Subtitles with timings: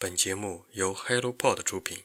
[0.00, 1.98] 本节目由 HelloPod 出品。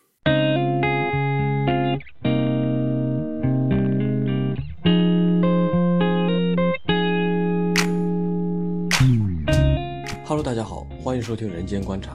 [10.26, 12.14] Hello，大家好，欢迎收听《人间观察》，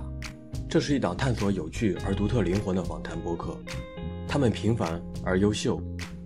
[0.69, 3.57] 这是一档探索有趣而独特灵魂的访谈播客。
[4.27, 5.81] 他们平凡而优秀，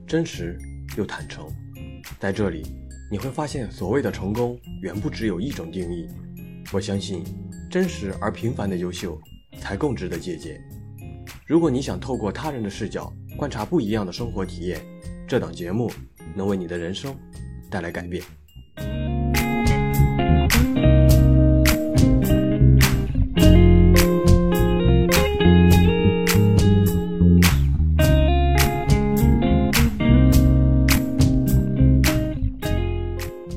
[0.06, 0.58] 真实
[0.96, 1.46] 又坦诚。
[2.18, 2.62] 在这里，
[3.10, 6.08] 你会发现，所谓的成功远不只有一种定义。
[6.72, 7.22] 我相信，
[7.70, 9.20] 真实而平凡的优秀
[9.58, 10.60] 才更值得借鉴。
[11.46, 14.80] 如果你想透过他人的视角观察不一样的生活体验，
[15.26, 15.90] 这档节目
[16.34, 17.16] 能为你的人生
[17.70, 18.22] 带来改变。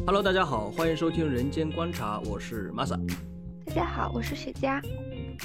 [0.06, 3.00] Hello，大家好，欢迎收听《人间观察》，我是 Masa。
[3.66, 4.82] 大家好，我是雪茄。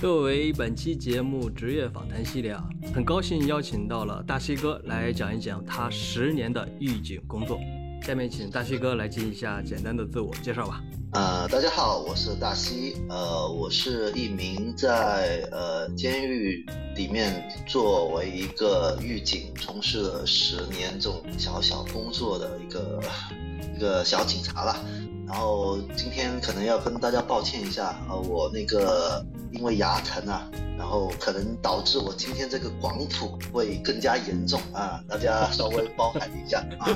[0.01, 2.65] 作为本期节目职业访谈系列啊，
[2.95, 7.61] 很高兴邀请到了大西哥来讲一讲他十年的狱警工作。
[8.03, 10.83] 下面请大西哥来进行一下简单的自我介绍吧。
[11.13, 16.65] 呃，大家好，我是大西，呃，我是一名在呃监狱
[16.97, 23.03] 里面作为一个狱警，从事了十年这种小小工作的一个
[23.77, 24.83] 一个小警察了。
[25.27, 36.89] 然后今天可能要跟大家抱歉一下，呃，我那个因为牙疼啊，然后可能导致我今天这个广谱会更加严重啊，大家稍微包涵一下啊。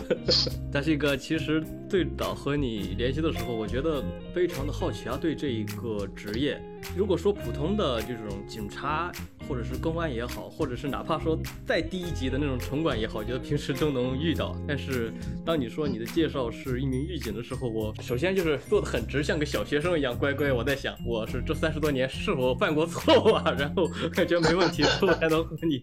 [0.73, 4.03] 大西哥，其实最早和你联系的时候，我觉得
[4.35, 6.61] 非常的好奇啊，对这一个职业，
[6.97, 9.13] 如果说普通的这种警察，
[9.49, 14.57] 或者是公安也好，或者是哪怕说再低一级的那种城管也好，我觉得平时都能遇到。
[14.67, 15.13] 但是
[15.45, 20.53] 当你说你的介绍是一名狱警的时候，我首先就是坐得很直，像个小学生一样乖乖。
[20.53, 23.55] 我在想，我是这三十多年是否犯过错误啊？
[23.57, 25.81] 然后感觉没问题，之后才能和你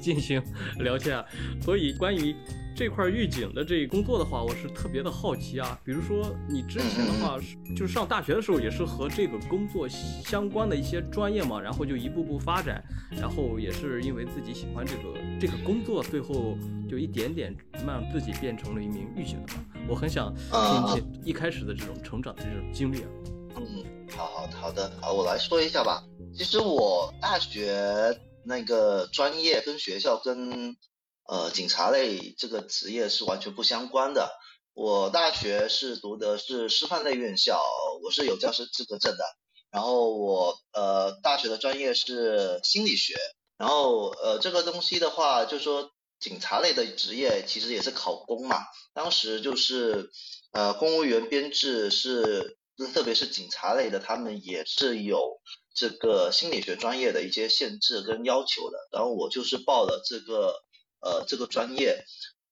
[0.00, 0.42] 进行
[0.78, 1.22] 聊天。
[1.60, 2.34] 所以关于
[2.74, 5.78] 这块预警的这工作的话，我是特别的好奇啊。
[5.84, 7.38] 比如说你之前的话，
[7.76, 12.82] 就是上大学的时候也是和这个工作相关的一些专业嘛，然后就一步步发展，
[13.18, 15.02] 然后也是因为自己喜欢这个
[15.40, 16.56] 这个工作，最后
[16.88, 17.54] 就一点点
[17.86, 19.60] 让自己变成了一名预警的嘛。
[19.88, 23.08] 我很想听听一开始的这种成长的这种经历啊。
[23.58, 26.04] 嗯，好好好的，好，我来说一下吧。
[26.36, 30.76] 其实我大学那个专业跟学校跟
[31.26, 34.30] 呃警察类这个职业是完全不相关的。
[34.74, 37.58] 我大学是读的是师范类院校，
[38.04, 39.24] 我是有教师资格证的。
[39.70, 43.14] 然后我呃大学的专业是心理学。
[43.56, 48.58] 然后呃这个东西的话，就说警察类的职业其实也是考公嘛。
[48.92, 50.10] 当时就是
[50.52, 52.55] 呃公务员编制是。
[52.92, 55.40] 特别是警察类的，他们也是有
[55.74, 58.76] 这个心理学专业的一些限制跟要求的。
[58.92, 60.54] 然后我就是报了这个
[61.00, 62.04] 呃这个专业。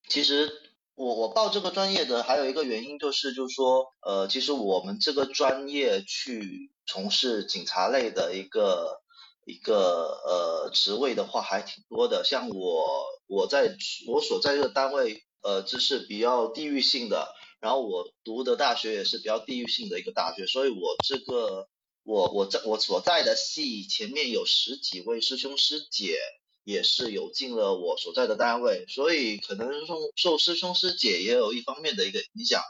[0.09, 0.51] 其实
[0.95, 9.03] 我我报这个专业的还有一个原因就是，就是说呃其实我们这个专业去从事警察类的一个
[9.45, 12.25] 一个呃职位的话还挺多的。
[12.25, 12.87] 像我
[13.27, 13.77] 我在
[14.09, 17.35] 我所在这个单位呃就是比较地域性的。
[17.65, 21.67] 然后我读的大学也是比较地域性的一个大学，所以我这个
[22.03, 26.19] 我我在我所在的系前面有十几位师兄师姐，
[26.63, 32.61] 也是有进了我所在的单位，所以可能受受师兄师姐也有一方面的一个影响。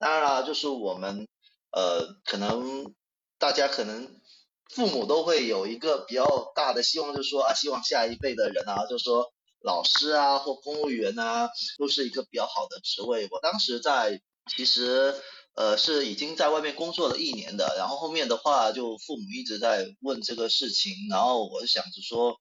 [0.00, 1.28] 当然了，就是我们
[1.70, 2.92] 呃可能
[3.38, 4.20] 大家可能
[4.68, 9.32] 父母都会有一个比较大的希望，就是说啊，希望下一辈的人啊，就是说
[9.62, 13.28] 老师啊或公务员啊，都是一个比较好的职位。
[13.30, 14.20] 我当时在。
[14.56, 15.14] 其实，
[15.54, 22.36] 呃，是已经在外面工作了一年的，然后后面的话，就父母一直在问这个事情，然后我就想着说，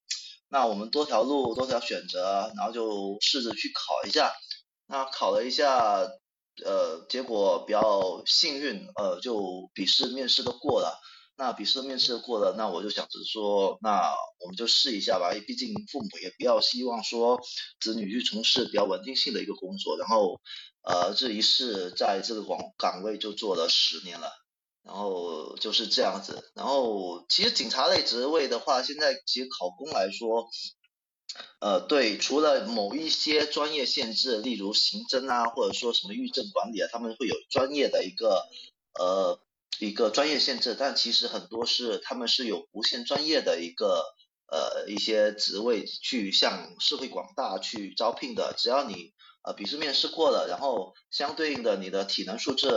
[0.49, 4.33] 那我们多条路，多条选择，然后就试着去考一下。
[4.87, 5.99] 那考了一下，
[6.65, 10.99] 呃，结果比较幸运，呃，就笔试、面试都过了。
[11.37, 17.39] 那笔试、面试过了，那我就想着说，那我们就试一下吧，毕竟父母也比较希望说
[17.79, 20.39] 子女去从事比较稳定性的一个工作，然后。
[20.91, 24.31] 呃，这一世在这个岗岗位就做了十年了，
[24.81, 26.51] 然后就是这样子。
[26.55, 30.49] 然后其实警察类职位的话，现在其实考公来说，
[31.59, 38.47] 呃，对，除了某一些专业限制，例如刑侦啊，或者说什么狱政管理啊，他们会有专业的一个
[38.99, 39.39] 呃
[39.77, 44.03] 一个专业限制，但其实很多是他们是有无限专业的一个
[44.51, 49.13] 呃一些职位去向社会广大去招聘的，只要你。
[49.43, 52.67] 呃，笔试面试过了，然后相对应的你的体能素质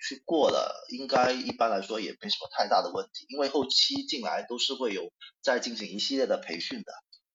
[0.00, 5.12] 去过了，应该一般来说也没什么太大的问题，因为后期进来都是会有
[5.42, 6.92] 再进行一系列的培训的，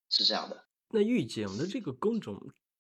[0.10, 0.66] 是这样的。
[0.90, 2.40] 那预警的这个工种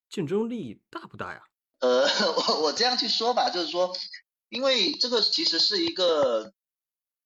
[0.10, 1.42] 竞争力大不大呀？
[1.80, 2.06] 呃，
[2.48, 3.96] 我我这样去说吧，就是说，
[4.50, 6.54] 因为这个其实是一个，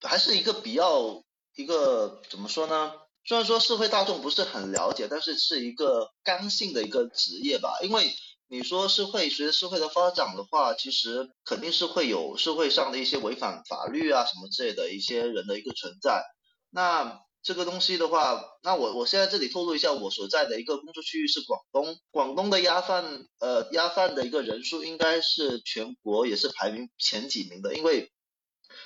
[0.02, 1.24] 还是一个比较
[1.56, 2.94] 一个怎么说呢？
[3.26, 7.80] 虽然说社会大众不是很了解，但是是一个刚性的一个职业吧。
[7.84, 8.14] 因为
[8.50, 16.24] 你说社会随着社会的发展的话，其实肯定是会有社会上的一些违反法律啊什么之类的一些人的一个存在。
[16.70, 28.12] 那这个东西的话，那我我现在这里透露一下，我所在的一个工作区域是广东，广东的鸭饭呃鸭饭的一个人数应该是全国也是排名前几名的，因为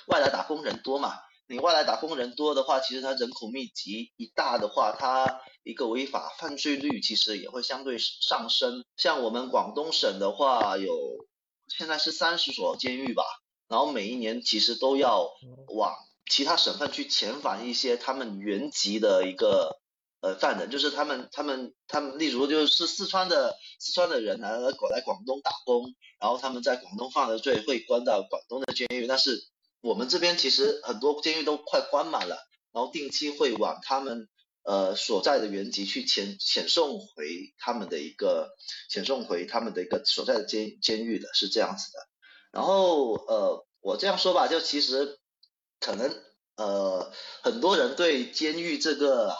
[0.06, 1.14] 外来打工人多嘛，
[1.52, 8.84] 你外来打工人多的话，其实它人口密集一大的话，它一个违法犯罪率其实也会相对上升。
[8.96, 10.90] 像我们广东省的话，有
[11.68, 13.22] 现在是三十所监狱吧，
[13.68, 15.30] 然后每一年其实都要
[15.68, 15.94] 往。
[16.30, 19.80] 其他省份去遣返一些他们原籍的一个
[20.22, 29.06] 呃犯人，就是他们他们他们，例如就是四川的四川的人来来来广东打工，然后他们在广东犯了罪，会关到广东的监狱。
[29.06, 29.44] 但是
[29.82, 32.38] 我们这边其实很多监狱都快关满了，
[32.72, 34.28] 然后定期会往他们
[34.62, 38.56] 呃所在的原籍去遣遣送回他们的一个
[38.90, 41.98] 遣送回他们的一个所在的监监狱的，是这样子的。
[42.50, 45.18] 然后呃我这样说吧，就其实。
[45.84, 46.22] 可能
[46.54, 47.12] 呃
[47.42, 49.34] 很多人对监狱这个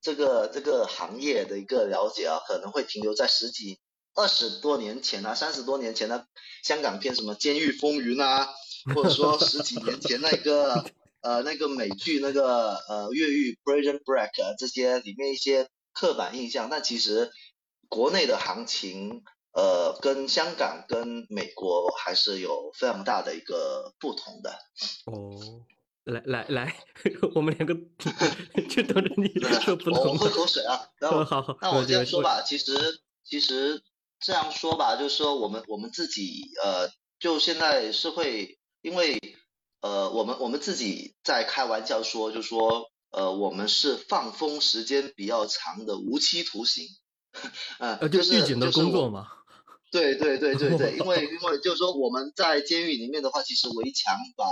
[0.00, 3.80] 这个这个行业的一个了解啊，可能会停留在十几
[4.14, 6.28] 二十多年前啊，三十多年前的
[6.62, 8.48] 香港片什么《监狱风云》啊，
[8.94, 10.84] 或者说十几年前那个
[11.20, 17.30] 呃那个美剧那个呃越狱 Prison Break 这些里面一些刻板印象，但其实
[17.88, 24.58] 国内的行情呃跟香港跟美国还是有非常大的一个不同的
[25.06, 25.66] 哦。
[26.04, 26.74] 来来来，
[27.36, 27.72] 我们两个
[28.68, 29.28] 就等着你
[29.60, 30.04] 说不同。
[30.04, 31.56] 我喝口水啊，然后 好好。
[31.62, 32.74] 那我这样说吧，其实
[33.22, 33.80] 其实
[34.18, 36.88] 这样说吧，就是说我们我们自己呃，
[37.20, 39.18] 就现在社会因为
[39.80, 46.86] 呃，我们我们自己在开玩笑说，就说呃，我们是放风时间比较长的无期徒刑，
[47.78, 49.28] 呃，就是狱警的工作嘛。
[49.90, 54.44] 对对对对对， 因为因为就是说我们在监狱里面的话，其实围墙把。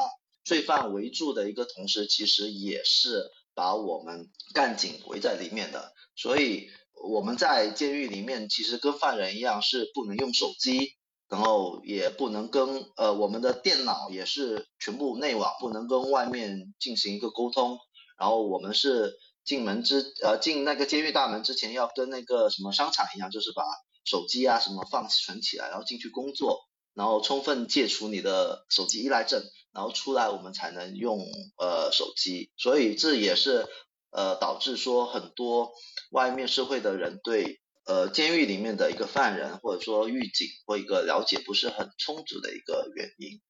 [0.43, 5.93] 罪犯围住的一个同时，其实也是把我们干警围在里面的。
[6.17, 10.97] 所以我们在监狱里面，其实跟犯人一样，是不能用手机，
[11.31, 17.79] 然后也不能跟呃我们的电脑也是全部内网，不能跟外面进行一个沟通。
[18.19, 23.63] 然后我们是进门之呃进那个监狱大门之前，要跟那个什么商场一样，就是把
[24.05, 29.43] 手机啊什么放存起来，然后进去工作，然后充分戒除你的手机依赖症。
[29.73, 31.21] 然后出来我们才能用
[31.57, 33.69] 呃手机，所以这也是
[34.11, 35.71] 呃导致说很多
[36.11, 43.41] 外面社会的人对呃监狱里面的一个犯人或者说狱警或一个了解不是很充足的一个原因。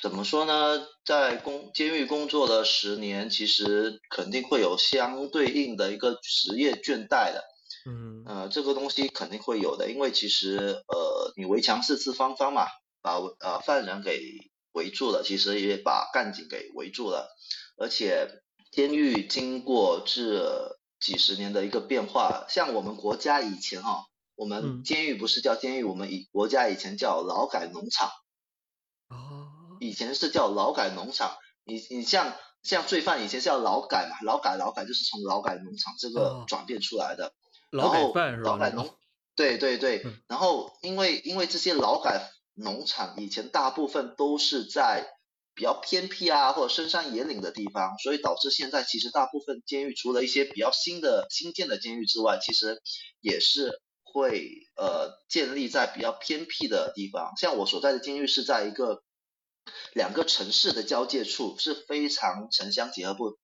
[0.00, 0.86] 怎么说呢？
[1.04, 7.44] 在工监狱工作了十年，其实肯定会有相对应的一个职业倦怠的。
[7.86, 8.24] 嗯。
[8.26, 10.56] 呃，这个东西肯定会有的，因为其实
[10.88, 12.66] 呃你围墙四四方方嘛，
[13.02, 14.20] 把呃犯人给。
[14.74, 17.30] 围住了，其实也把干警给围住了，
[17.76, 18.42] 而且
[18.72, 28.08] 监狱经过这几十年的一个变化，像我们国家以前哈，我们监狱不是叫监狱，我们以国家以前叫劳改农场，
[29.10, 32.32] 哦，以前是叫劳改农场，你你像
[32.62, 37.34] 像罪犯以前是叫劳改嘛，劳改劳改就是从劳改农场这个转变出来的，
[37.70, 38.50] 劳改犯是吧？
[38.50, 38.88] 劳改农，
[39.36, 42.30] 对对对，然后因为因为这些劳改。
[42.56, 45.13] 农场以前大部分都是在
[45.54, 52.82] 比较偏僻啊或者深山野岭的地方，所以导致现在其实大部分监狱除了一些比较新的新建的监狱之外，其实
[53.20, 57.32] 也是会呃建立在比较偏僻的地方。
[57.36, 59.02] 像我所在的监狱是在一个
[59.92, 63.38] 两个城市的交界处，是非常城乡结合部、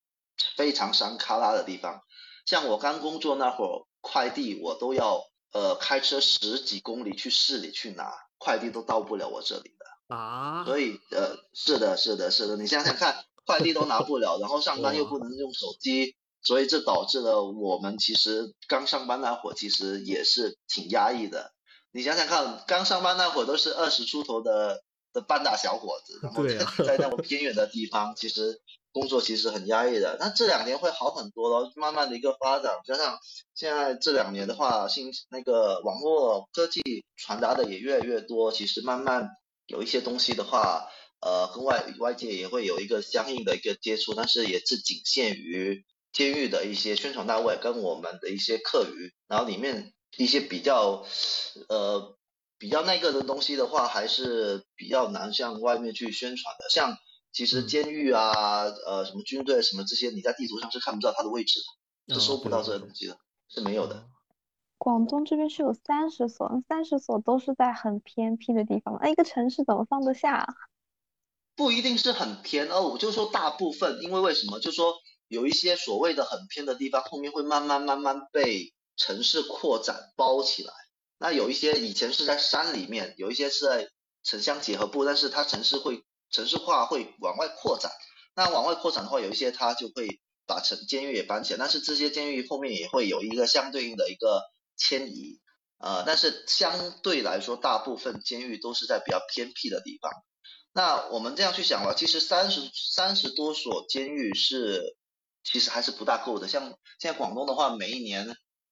[0.56, 2.00] 非常山卡拉的地方。
[2.46, 8.10] 像我刚工作那会儿，快递我都要呃开车十几公里去市里去拿。
[8.42, 9.74] 快递都到不了我这里
[10.10, 21.52] 啊，所以呃是的是的是的，你想想看，快递都拿不了，然后上班又不能用手机，所以这导致了我们其实刚上班那会儿其实也是挺压抑的。
[21.92, 28.60] 你想想看，刚上班那会儿都是二十出头的的半大小伙子，然后在在那么偏远的地方，其实。
[28.92, 33.16] 工作其实很压抑的，那这两年会好很多了，慢慢的一个发展，加上
[33.54, 36.82] 现在这两年的话，新那个网络科技
[37.16, 39.28] 传达的也越来越多，其实慢慢
[39.70, 40.88] 有一些东西的话，
[41.20, 51.06] 呃跟外外界也会有一个相应的一个接触，但是也是仅限于监狱的一些宣传单位跟我们的一些课余，然后里面一些比较
[51.68, 52.18] 呃
[52.58, 56.68] 比较那个的东西的话，还是比较难向外面去宣传的。
[56.68, 56.98] 像
[57.32, 61.60] 其实监狱啊，呃什么军队什么这些，你在地图上是看不到它的位置
[62.08, 63.16] 的，是搜不到这些东西的，
[63.48, 64.04] 是没有的。
[64.80, 70.56] 广东这边是有三十所，三十所都是在很偏僻的地方，那一个城市怎么放得下？
[71.54, 74.58] 不一定是很偏哦，我就说大部分，因为为什么？
[74.58, 74.94] 就说
[75.28, 80.72] 有一些所谓的很偏的地方，后面会慢慢慢慢被城市扩展包起来。
[81.18, 83.90] 那有一些以前是在山里面，有一些是在
[84.22, 87.92] 城乡结合部，但是它城市会城市化会往外扩展。
[88.34, 94.40] 那往外扩展的话，有一些它就会把城监狱也搬起来，但是这些监狱后面也会有一个相对应的一个。
[94.80, 95.38] 迁移，
[95.78, 100.10] 呃，但是相对来说，大部分监狱都是在比较偏僻的地方。
[100.72, 102.62] 那我们这样去想吧，其实三十
[102.94, 104.96] 三十多所监狱是，
[105.44, 106.48] 其实还是不大够的。
[106.48, 108.26] 像现在广东的话，每一年，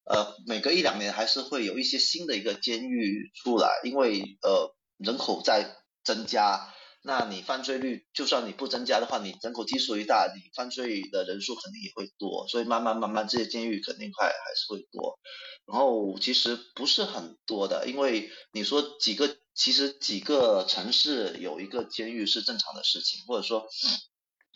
[0.05, 6.75] 呃，每隔一两年还是会有一些新的一个监狱出来，因为呃人口在增加。
[7.09, 15.19] 那你犯罪率就算你不增加的话，你人口基数一大，你犯罪的人数肯定也会多，所以慢慢慢慢这些监狱肯定快还是会多。
[15.65, 23.67] 然后其实不是很多的，因为你说几个，其实几个城市有一个监狱是正常的事情，或者说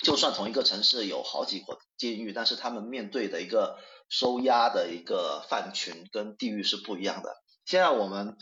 [0.03, 3.79] 就算同一个城市有好几个监狱，但是他们面对的一个
[4.11, 7.35] 收押的一个犯群跟地域是不一样的。
[7.65, 8.37] 现在我们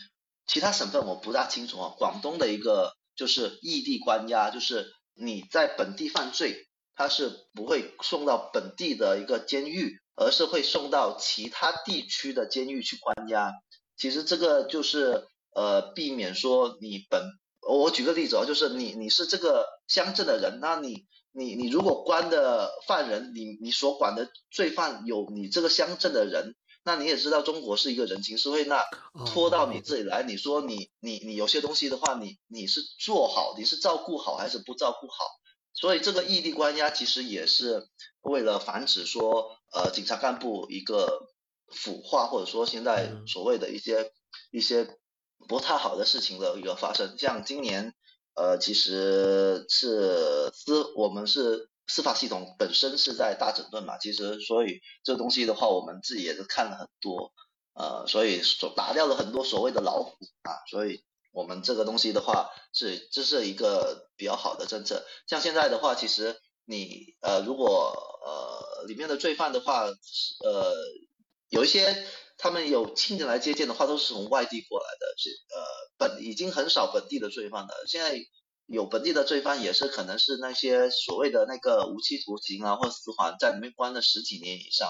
[0.49, 2.99] 其他省份我不大清楚啊，广东的一个。
[3.21, 13.53] 就是异地关押，就是你在本地犯罪，他是不会送到本地的一个监狱，而是会送到其他地区的监狱去关押。
[13.99, 17.23] 其实这个就是呃避免说你本，
[17.69, 26.55] 我举个例子哦，就是你你是这个乡镇的人，那你你你如果关的犯人，你你所管的罪犯有你这个乡镇的人。
[26.83, 28.83] 那你也知道，中国是一个人情社会，那
[29.27, 35.25] 拖到你这里来，你说你你你有些东西的话，你你是做好，你是照顾好还是不照顾好？
[35.75, 37.89] 所以这个异地关押其实也是
[38.23, 41.29] 为了防止说，呃，警察干部一个
[41.69, 44.13] 腐化，或者说现在所谓的一些
[44.51, 44.97] 一些
[45.49, 47.17] 不太好的事情的一个发生。
[47.19, 47.95] 像今年，
[48.35, 51.69] 呃，其实是司我们是。
[51.93, 57.33] 司法系统本身是在大整顿嘛，其实所以这东西的话，我们自己也是看了很多，
[57.75, 65.05] 呃，所以所打掉了很多所谓的老虎啊，所以我们这个东西的话是这是一个比较好的政策。
[65.27, 67.93] 像现在的话，其实你呃如果
[68.25, 69.87] 呃里面的罪犯的话，
[70.45, 70.73] 呃
[71.49, 72.07] 有一些
[72.39, 75.61] 他们有亲人来接见的话，都是从外地过来的，是呃
[75.99, 78.17] 本已经很少本地的罪犯了，现在。
[78.73, 84.89] 有本地的罪犯也是可能是那些所谓的那个无期徒刑啊，或死缓在里面关了十几年以上，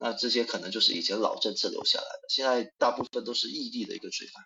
[0.00, 4.44] 那这些可能就是以前老政策留下来的，现在大部分都是异地的一个罪犯。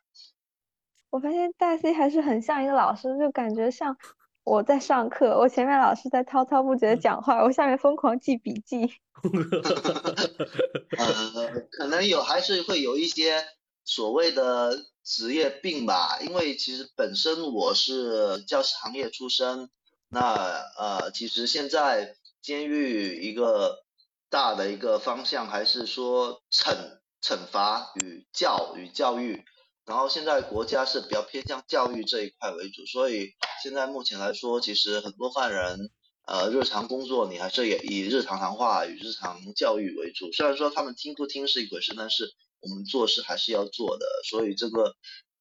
[1.09, 3.97] 我发现大 C 还是很像一个老师，就感觉像
[4.43, 8.93] 我在上课，我前面老师在滔滔不绝的讲话，我下面疯狂记笔记。
[10.99, 13.43] 呃，可能有还是会有一些
[13.83, 14.77] 所谓的。
[15.05, 19.69] 职业病吧，因为其实本身我是教师行业出身，
[20.09, 20.35] 那
[20.79, 23.85] 呃，其实现在监狱一个
[24.31, 26.75] 大的一个方向还是说惩
[27.23, 29.45] 惩罚与教与教育，
[29.85, 35.91] 然后现在国家是比较偏向教育这一块为主，所以现在目前来说，其实很多犯人
[36.27, 42.35] 呃日常工作你还是以以日常谈话与日常教育为主，虽然说他们听不听是一回事，但是。
[42.69, 44.95] 我们做事还是要做的，所以这个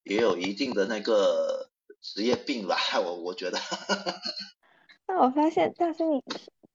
[0.03, 1.70] 也有一定的那个
[2.01, 3.58] 职业病吧， 我我觉得。
[5.08, 6.24] 那我发现大森，你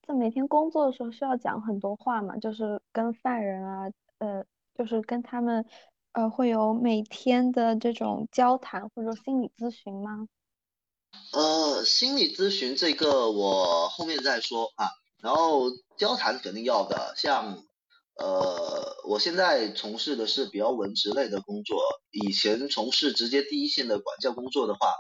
[0.07, 2.37] 在每天工作的时候需要讲很多话嘛？
[2.37, 5.67] 就是跟犯人啊，呃，就是跟他们，
[6.12, 10.26] 呃，会有每天的这种交谈或者说心理咨询吗？
[11.33, 14.88] 呃，心理咨询这个我后面再说啊，
[15.21, 17.64] 然后交谈肯定要的，像。
[18.18, 21.80] 呃，我现在从事的是比较文职类的工作。
[22.10, 24.92] 以前从事直接第一线的管教工作的话，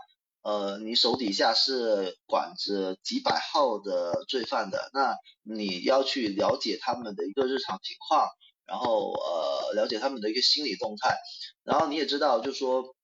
[0.42, 8.28] 呃，你手底下是管着几百号的罪犯的，那你要去了解他们的一个日常情况，
[8.64, 11.16] 然后呃，了解他们的一个心理动态，
[11.64, 12.94] 然后你也知道，就说，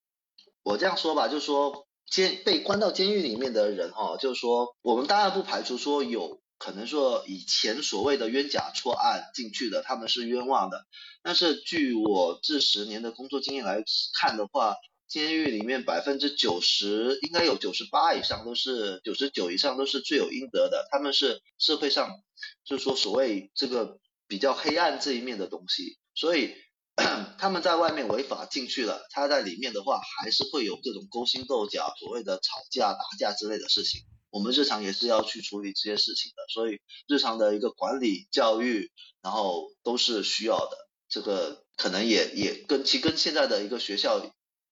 [0.63, 6.39] 我这样说吧，就说监被关到监狱里面的人哈，就是说，我们当然不排除说有。
[6.59, 10.87] 可能说以前所谓的冤假错案进去的，他们是冤枉的。
[11.23, 13.83] 但是据我这十年的工作经验来
[14.19, 14.77] 看的话，
[15.09, 22.09] 监狱里面百分之九十，应该有九十八以上都是九十九以上都是罪有应得的，他们是社会上
[22.65, 26.55] 就是说所谓这个比较黑暗这一面的东西，所以
[27.39, 34.01] 他们在外面违法进去了，他在里面的话还是会有各种勾心斗角，所谓的吵架打架之类的事情。
[34.35, 38.91] 我们日常也是要去处理这些事情的，所以日常的一个管理教育，
[39.23, 40.77] 然后都是需要的。
[41.09, 44.21] 这个可能也也跟其跟现在的一个学校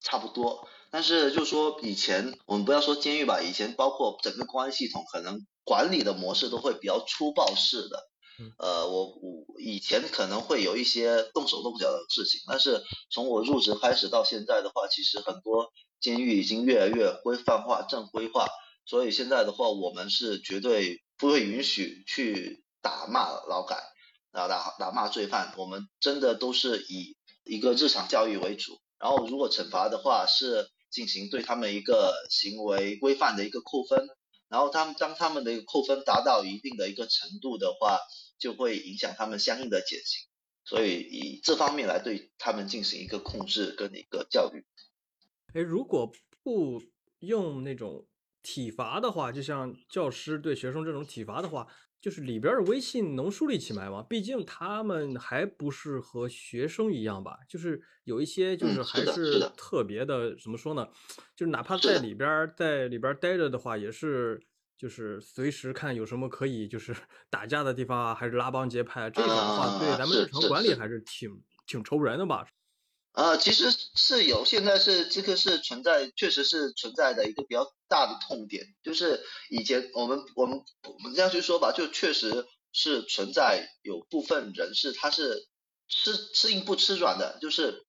[0.00, 8.11] 差不多，但是就说以前我们不要说监狱吧，以前包括整个公安系统，可能管理的模式都会比较粗暴式的。
[8.59, 18.49] 呃，我我以前可能会有一些动手动脚的事情，但是从我入职开始到现在的话，其实很多监狱已经越来越规范化、正规化。
[18.84, 23.76] 所以现在的话，我们是绝对不会允许去打骂劳改
[24.32, 25.54] 啊，打打骂罪犯。
[25.56, 28.80] 我们真的都是以一个日常教育为主。
[28.98, 34.08] 然后如果惩罚的话，是进行对他们一个行为规范的一个扣分。
[34.48, 38.00] 然后他们当他们的一个扣分达到一定的一个程度的话，
[38.38, 40.26] 就会影响他们相应的减刑。
[40.64, 44.66] 所以以这方面来对他们进行一个控制跟一个教育。
[45.54, 46.12] 哎，如果
[46.42, 46.82] 不
[47.20, 48.06] 用那种。
[48.42, 51.66] 体罚的话，就像教师对学生这种体罚的话，
[52.00, 54.04] 就是里边的威信能树立起来吗？
[54.08, 60.88] 毕竟他们还不是和学生一样吧，就是有一些就是还是特别的，怎么说呢？
[61.37, 64.42] 就是哪怕在里边在里边待着的话，也是
[64.76, 66.92] 就是随时看有什么可以就是
[67.30, 71.30] 打架的地方啊，还是拉帮结派，这种的话对咱们日常管理还是挺
[71.66, 72.44] 挺愁人的吧。
[73.12, 85.47] 呃，其实是有，现在是这个是存在，确实是存在的一个比较大的痛点，就是以前我们我们我们这样去说吧，就确实是存在有部分人是他是
[85.88, 87.85] 吃吃硬不吃软的，就是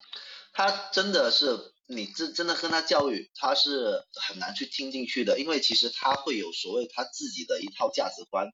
[0.52, 8.50] 他真的是你真真的跟他教育，他是很难去听进去的，因为其实他会有所谓他自己的一套价值观，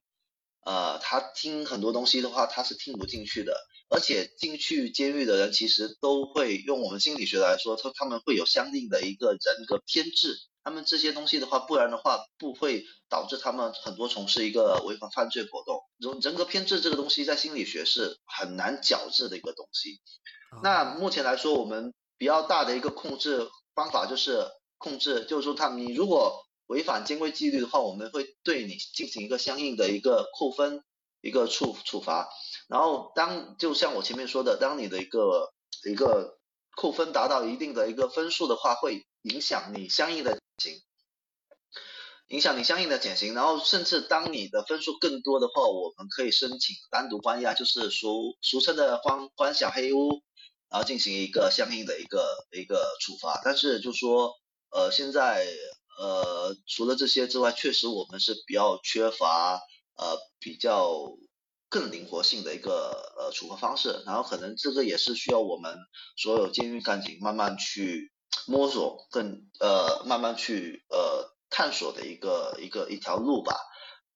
[0.65, 3.55] 呃，他听很多东西的话，他是听不进去的。
[3.89, 10.37] 而且进去监狱的人其实都会用我们心理学来说，他他们会有相应的一个人格偏执。
[10.63, 15.81] 他们这些东西的话，不然的话不会导致他们很多从事一个违法犯罪活动。
[15.97, 19.99] 人人格偏执这个东西在心理学是很难矫治的一个东西。
[20.63, 24.45] 那目前来说，我们比较大的一个控制方法就是
[24.77, 30.83] 控制，就是说他你如果违反监规纪律的话，我们会对你进行一个相应的一个扣分
[31.21, 32.29] 一个处处罚。
[32.67, 35.53] 然后当就像我前面说的，当你的一个
[35.89, 36.39] 一个
[36.77, 40.81] 扣分达到一定的一个分数的话，会影响你相应的减刑，
[42.27, 43.33] 影响你相应的减刑。
[43.33, 50.23] 然后甚至当你的分数更多的话，我们可以申请单独关押，就是俗俗称的关关小黑屋，
[50.69, 53.41] 然后进行一个相应的一个一个处罚。
[53.43, 54.31] 但是就说
[54.69, 55.45] 呃现在
[56.01, 59.61] 呃除了这些之外，确实我们是比较缺乏
[59.95, 61.17] 呃比较。
[61.73, 65.73] 更灵活性的一个呃处罚方式，然后可能这个也是需要我们
[66.17, 68.11] 所有监狱干警慢慢去
[68.45, 73.55] 摸索，更呃慢慢去呃探索的一个一个一条路吧。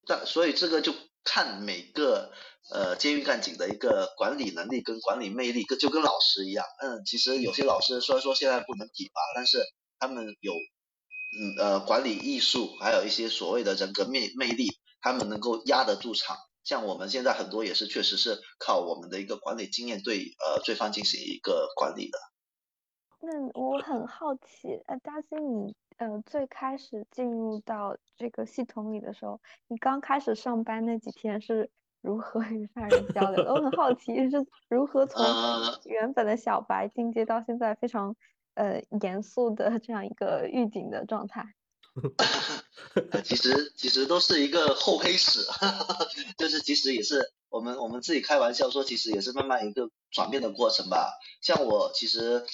[0.06, 0.94] 但所以这个就
[1.24, 2.34] 看每个
[2.74, 9.64] 呃监狱干警的一个管理能力跟管理魅力，跟就跟老师一样，嗯，其实有些老师虽然说现在不能体罚，但是
[9.98, 10.54] 他们有
[11.38, 14.68] 嗯呃管理艺术，还有一些所谓的人格魅魅力，
[15.02, 16.36] 他们能够压得住场。
[16.64, 22.18] 像我们现在很多也是确实是靠我们的一个管理经验对呃罪犯进行一个管理的。
[23.22, 31.70] 那我很好奇，呃，嘉欣你呃最开始进入到这个系统里的时候，你刚开始上班那几天是
[32.02, 33.54] 如何与犯人交流的？
[33.54, 35.24] 我很好奇是如何 从
[35.86, 38.16] 原本的小白进阶到现在非常
[38.56, 41.54] 呃严肃的这样一个预警的状态。
[43.24, 45.40] 其实其实都是一个厚黑史，
[46.38, 51.14] 就是其实也是我们我们自己开玩笑说，其实也是慢慢一个转变的过程吧。
[51.42, 52.46] 像我其实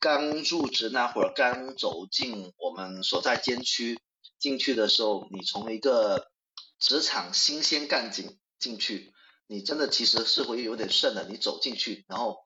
[0.00, 4.00] 刚入职那会儿，刚走进我们所在监区
[4.40, 6.32] 进去的时候，你从一个
[6.80, 9.12] 职场新鲜干警进去，
[9.46, 11.24] 你真的其实是会有点瘆的。
[11.28, 12.40] 你走进去，然后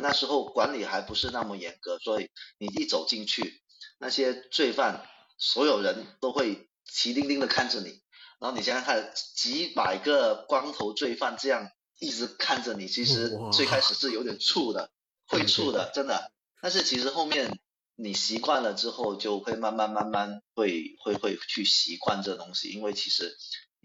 [0.00, 3.62] 那时候管理还不是那么严格，所以你一走进去，
[3.98, 5.08] 那些罪犯。
[5.38, 8.00] 所有人都会齐叮叮的看着你，
[8.38, 14.92] 然后你想想看，几百个光头罪犯这样一直看着你，其实最开始是有点怵的，
[15.26, 16.30] 会怵的，真的。
[16.60, 17.58] 但是其实后面
[17.96, 23.36] 你习惯了之后，就会慢慢慢慢会会会去习惯这东西，因为其实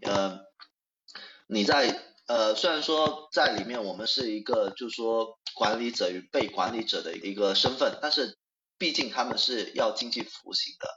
[0.04, 0.42] 呃
[1.48, 8.38] 你在呃虽然说在里面我们是一个就是说管理者与被管理者的一个身份，但是
[8.78, 10.88] 毕竟他们是要经济服刑的。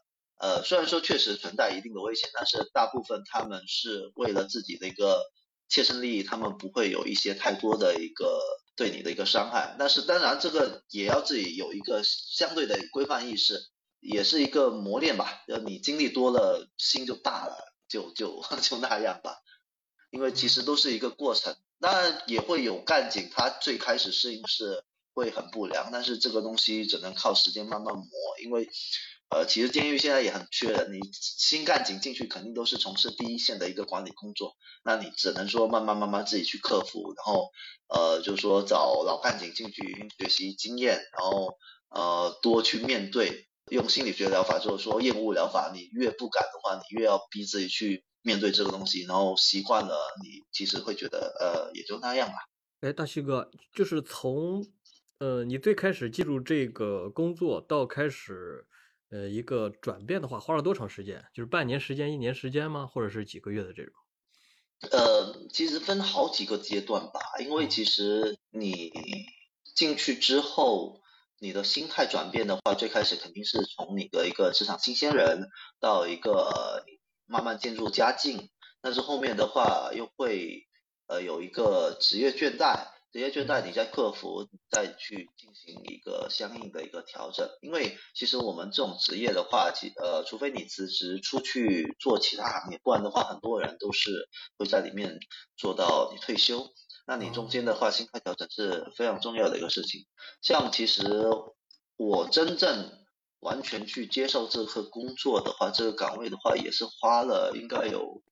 [0.41, 5.23] 呃，虽然说确实存在一定的危险，但是大部分他们是为了自己的一个
[5.69, 8.41] 切身利益，他们不会有一些太多的一个
[8.75, 9.77] 对你的一个伤害。
[9.79, 13.61] 但是当然，这个也要自己有一个相对的规范意识，
[14.01, 15.43] 也是一个磨练吧。
[15.47, 17.57] 要你经历多了，心就大了，
[17.89, 19.37] 就就 就那样吧。
[20.11, 28.07] 因为其实都是一个过程，当然也会有干警，他最开始适应是会很不良，但是这个东西只能靠时间慢慢磨，
[28.43, 28.69] 因为。
[29.33, 37.53] 呃，其实监狱现在也很缺人，你新干警进去肯定都是从事第一线的一个管理工作，那你只能说慢慢慢慢自己去克服，然后
[37.87, 41.57] 呃，就是说找老干警进去学习经验，然后
[41.91, 52.35] 呃多去面对，用心理学疗法就是说厌恶疗法，你越不敢的话，你越要逼自己去面对这个东西，然后习惯了，你其实会觉得呃也就那样吧。
[52.81, 54.67] 哎，大西哥，就是从
[55.19, 58.67] 呃你最开始进入这个工作到开始。
[59.13, 61.25] 呃，一个转变的话，花了多长时间？
[61.35, 62.87] 就是半年时间、一年时间吗？
[62.87, 63.93] 或者是几个月的这种？
[64.93, 68.93] 呃，其实分好几个阶段吧，因为其实你
[69.75, 71.01] 进去之后，
[71.41, 75.49] 你的心态转变的话，最开始肯定是从你的一个职场新鲜人
[75.81, 76.85] 到一个
[77.31, 78.51] 慢慢渐入佳境，
[78.83, 80.67] 但是后面的话又会
[81.07, 82.89] 呃有一个职业倦怠。
[83.13, 87.49] 职业倦怠，你再克服，再去进行一个相应的一个调整。
[87.61, 95.19] 因为其实我们这种职业的话，其呃，除非你辞职出去做其他行业，不然的话，很多人都是会在里面
[95.57, 96.69] 做到你退休。
[97.05, 100.07] 那你中间的话，心态调整是非常重要的一个事情。
[100.41, 101.03] 像其实
[101.97, 103.00] 我真正
[103.41, 108.23] 完全去接受这份工作的话，这个岗位的话，也是花了应该有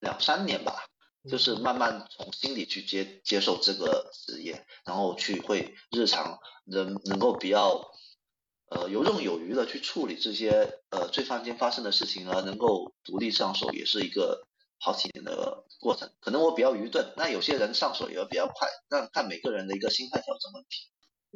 [0.00, 0.86] 两三年吧。
[1.28, 7.90] 就是慢慢从心里去接接受这个职业，然后去会日常能能够比较
[8.70, 14.46] 呃游刃有余的去处理这些呃罪犯间发生的事情啊，能够独立上手，也是一个
[14.78, 16.08] 好几年的过程。
[16.20, 20.86] 可能我比较愚钝，那有些人上手也比较快，那看每个人的一个心态调整问题。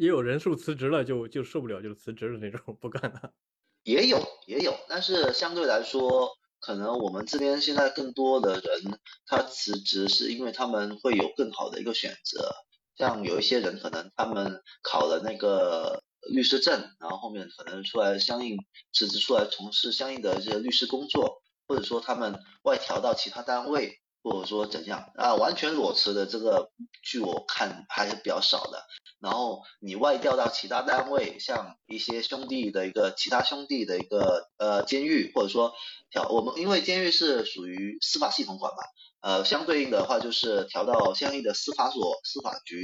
[0.00, 3.34] 也有人数辞职了就就受不了就辞职的那种不干了。
[3.82, 6.30] 也有也有，但是相对来说。
[6.62, 12.54] 可能我们这边现在更多的人，他辞职是因为他们会有更好的一个选择。
[12.96, 18.58] 像有一些人可能他们考了那个律师证，然后后面可能出来相应
[18.92, 23.99] 辞职出来从事相应的这些律师工作，或者说他们外调到其他单位。
[24.22, 25.35] 或者说怎样啊？
[25.35, 26.70] 完全裸辞的这个，
[27.02, 28.85] 据我看还是比较少的。
[29.18, 35.74] 然后你外调到其他单位，像一些兄弟的一个其他兄弟的一个呃监狱，或者说
[36.11, 38.78] 调我们因为监狱是属于司法系统管嘛，
[39.20, 42.83] 呃相对应的话就是调到相应的司法所、司法局，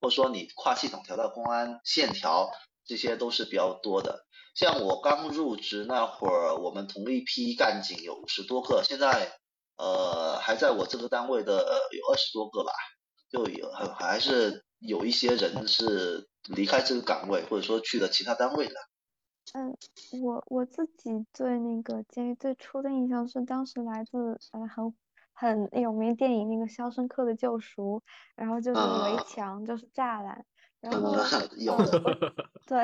[0.00, 2.50] 或者说你跨系统调到公安、县调，
[2.86, 4.24] 这些都是比较多的。
[4.54, 9.38] 像我刚入职那会儿，我们同一批干警有五十多个，现在。
[9.76, 12.72] 呃，还在我这个单位的有二十多个吧，
[13.28, 18.74] 就有还还是有一些人是离开这个岗位，或者说去了其他单位的。
[19.52, 19.76] 嗯，
[20.22, 24.94] 我我自己对那个监狱最初的印象是，当时来自呃很
[25.32, 28.00] 很有名电影那个《肖申克的救赎》，
[28.36, 30.46] 然后就是围墙，就是栅栏，
[30.80, 31.14] 然后
[31.58, 31.76] 有
[32.66, 32.78] 对，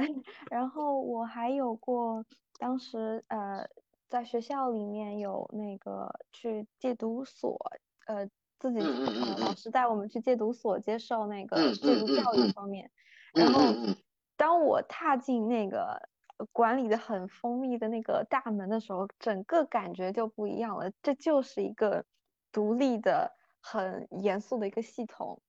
[0.50, 2.24] 然后我还有过
[2.58, 3.68] 当时呃。
[4.10, 7.56] 在学校里面有那个去戒毒所，
[8.06, 12.90] 呃，自己呃老师带我们去戒毒所接受那个戒毒教育方面。
[13.32, 13.60] 然后
[14.36, 16.08] 当我踏进那个
[16.50, 20.90] 管理的很封闭的那个大门的时候，整个感觉就不一样了。
[21.02, 22.04] 这就是一个
[22.50, 25.40] 独立的、很严肃的一个系统。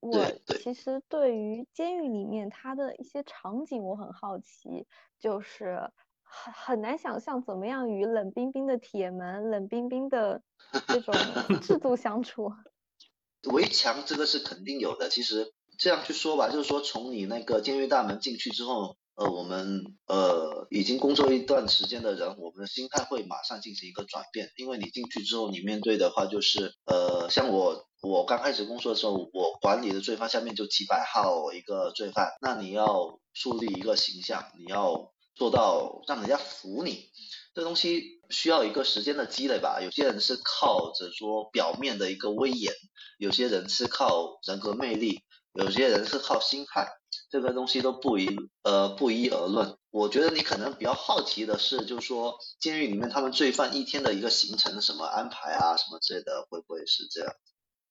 [0.00, 0.24] 我
[0.58, 4.86] 其实对于监狱里面它的一些场景我很好奇，
[5.18, 5.92] 就是。
[6.28, 10.42] 很很难想象怎么样与冷冰冰的铁门、冷冰冰的
[10.88, 11.14] 这种
[11.62, 12.52] 制度相处。
[13.52, 15.08] 围墙这个是肯定有的。
[15.08, 24.50] 其实这样去说吧，就是说从你那个监狱大门进去之后，呃，我们呃已经工作一段时间的人，我们的心态会马上进行一个转变。
[24.56, 35.12] 因为你进去之后，你面对的话就是呃，像我我刚开始工作的时候，我管理的罪犯下面就几百号一个罪犯，那你要树立一个形象，你要。
[35.36, 37.10] 做到让人家服你，
[37.54, 39.80] 这东西需要一个时间的积累吧。
[39.82, 42.72] 有些人是靠着说表面的一个威严，
[43.18, 45.22] 有些人是靠人格魅力，
[45.52, 46.88] 有些人是靠心态，
[47.30, 49.76] 这个东西都不一呃不一而论。
[49.90, 57.32] 我觉得你可能比较好奇的是，就是说监狱里面他们罪犯一天的一个行程什么安排啊，什么之类的，会不会是这样？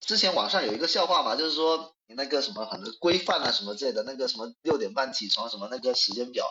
[0.01, 6.45] 之前网上有一个笑话嘛，就是说你那个什么很多规范啊什么之类的，那个什么六点半起床什么那个时间表。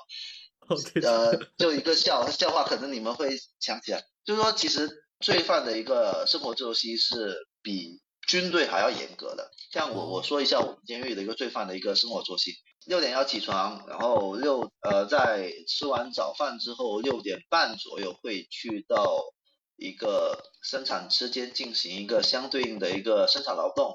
[1.03, 4.89] 呃，就一个笑笑话，可能你们会想起来，就是说，其实
[5.21, 9.51] 罪犯的一个生活作息是比军队还要严格的。
[9.71, 12.53] 像我我说一下我们监狱的一个罪犯的一个生活作息：
[12.87, 19.23] 六点要起床，然后六呃在吃完早饭之后，六点半左右会去到
[19.77, 23.95] 一个生产车间进行一个相对应的一个生产劳动。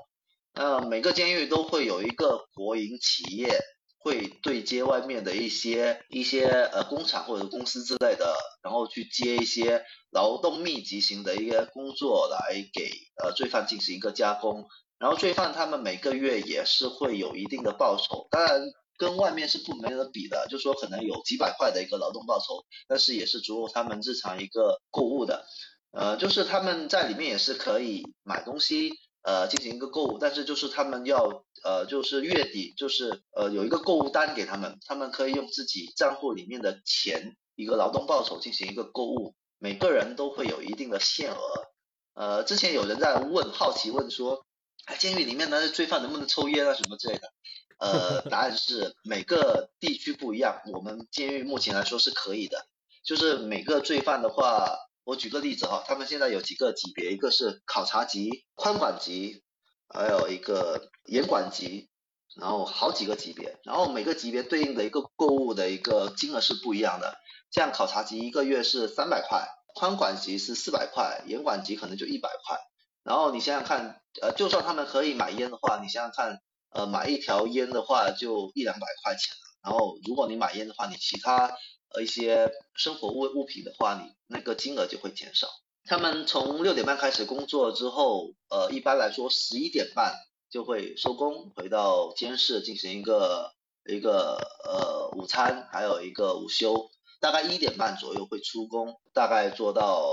[0.54, 3.60] 那每个监狱都会有一个国营企业。
[4.02, 8.34] 会对接外面的一些一些呃工厂或者公司之类的，
[8.64, 12.90] 然后去接一些劳动密集型的一些工作来给
[13.22, 18.62] 呃罪犯进行一个加工，然后罪犯他们每个月也是会有一定的报酬，当然
[18.98, 25.46] 跟外面是不没得比的，就说可能有几百块的一个劳动报酬，但是也是足够他们日常一个购物的，
[25.92, 28.94] 呃，就是他们在里面也是可以买东西。
[29.22, 41.40] 呃，进行一个购物，但是就是他们要呃，就是月底就是呃有一个购物单给他们，他们可以用自己账户里面的钱一个劳动报酬进行一个购物，每个人都会有一定的限额。
[42.14, 44.46] 呃，之前有人在问，好奇问说，
[44.98, 47.32] 监狱里面的罪犯能不能抽烟啊什么之类的？
[47.80, 52.66] 呃，答案是每个地区不一样，我们监狱目前来说是可以的，
[53.04, 54.78] 就是每个罪犯的话。
[55.06, 59.42] 我举个例子哈，他们现在有几个级别，一个是考察级、宽管级，
[59.90, 61.90] 还有一个严管级，
[62.36, 67.18] 然后好几个级别，然后每个级别对应的一个购物的一个金额是不一样的。
[67.52, 72.58] 像考察级一个月是三百块，宽管级是四百块，严管级可能就一百块。
[73.04, 79.40] 然后你想想看，呃，就算他们可以买烟的话，你想想看，呃，买一条烟的话就一两百块钱了。
[79.64, 81.56] 然后如果你买烟的话，你其他。
[81.92, 85.48] 呃，一些生活物物品的话，你那个金额就会减少。
[85.90, 90.14] 他们从六点半开始工作之后，呃，一般来说十一点半
[90.52, 93.56] 就会收工，回到监室进行一个
[93.90, 96.92] 一个呃午餐，还有一个午休。
[97.20, 100.06] 大概一点半左右会出工，大概做到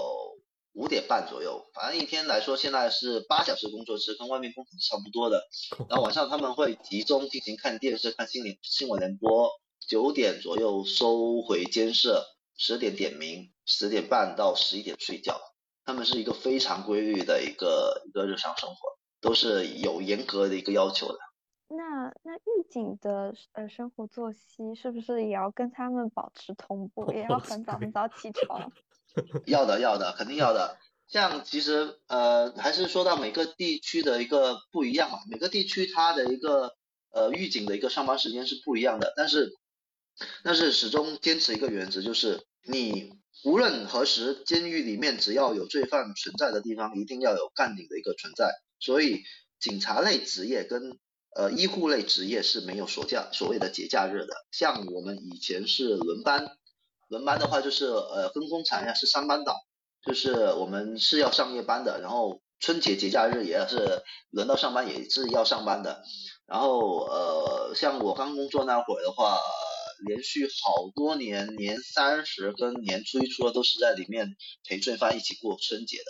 [0.73, 1.67] 五点半左右。
[1.75, 5.47] 反正一天来说，现在是八小时工作制，跟外面工厂差不多的。
[5.91, 9.51] 然后晚上他们会集中进行看电视，看新闻新闻联播。
[9.87, 12.25] 九点左右收回监舍，
[12.57, 15.39] 十点点名，十点半到十一点睡觉。
[15.87, 18.77] 他们是一个非常规律的一个一个日常生活，
[19.20, 21.18] 都是有严格的一个要求的。
[21.68, 28.70] 那那狱警的呃生活作息是不是也要跟他们保持同步，也要很早很早起床？
[29.46, 30.77] 要的要的，肯定要的。
[31.07, 36.77] 像其实呃还是说到每个地区的一个不一样嘛，每个地区它的一个
[37.12, 39.57] 呃狱警的一个上班时间是不一样的，但是。
[40.42, 43.12] 但是始终坚持一个原则，就是你
[43.44, 48.51] 无论何时，监狱里面只要有罪犯存在的地方，一定要有干警的一个存在。
[48.81, 49.22] 所以，
[49.61, 50.99] 警察类职业跟
[51.37, 54.35] 呃医护类职业是没有所假所谓的节假日的。
[54.51, 56.57] 像我们以前是轮班，
[57.09, 59.55] 轮班的话就是呃分工产业是三班倒，
[60.05, 66.03] 就是我们是要上夜班的，然后春节节假日也是轮到上班也是要上班的。
[66.46, 69.38] 然后呃像我刚工作那会儿的话。
[70.04, 76.04] 连续好多年，年三十跟年初一、初二都是在里面陪罪犯一起过春节的，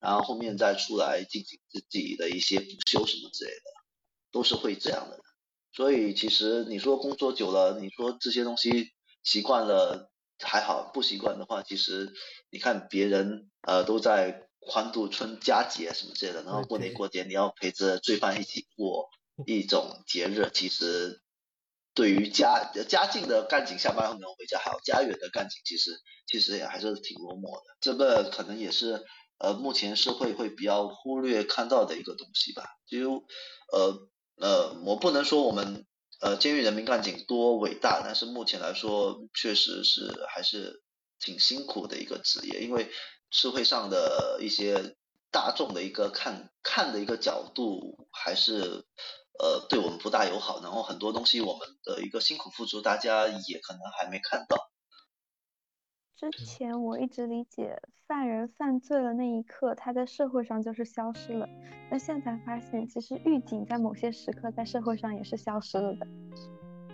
[0.00, 3.62] 然后后面再出来进行自己的一些补休什么之类的，
[4.32, 5.18] 都是会这样的。
[5.72, 8.90] 所以其实你说工作久了，你说这些东西
[9.22, 12.12] 习惯了还好，不习惯的话，其实
[12.50, 19.08] 你看别人呃都在欢度春佳节什么之类的，然后过年过节你要陪着罪犯一起过
[19.46, 21.22] 一种节日，其实。
[21.98, 25.90] 对于家家境的干警下班后能回家，还有家远的干警，其实
[26.28, 27.76] 其实也还是挺落寞的。
[27.80, 29.04] 这个可能也是
[29.38, 32.62] 呃目前社会会比较忽略看到的一个东西吧。
[32.86, 33.24] 就
[33.72, 35.86] 呃呃，我不能说我们
[36.20, 40.80] 呃监狱人民干警多伟大，但是目前来说确实是还是
[41.18, 42.92] 挺辛苦的一个职业，因为
[43.32, 44.94] 社会上的一些
[45.32, 48.86] 大众的一个看看的一个角度还是。
[49.38, 54.70] 呃，对我们不大友好，然后很多东西我们的一个辛苦付出，大家也可能还没看到。
[56.16, 61.48] 之前我一直理解，犯人犯罪了那一刻，他在社会上就是消失了。
[61.88, 66.06] 那现在发现，其实狱警在某些时刻在社会上也是消失了的。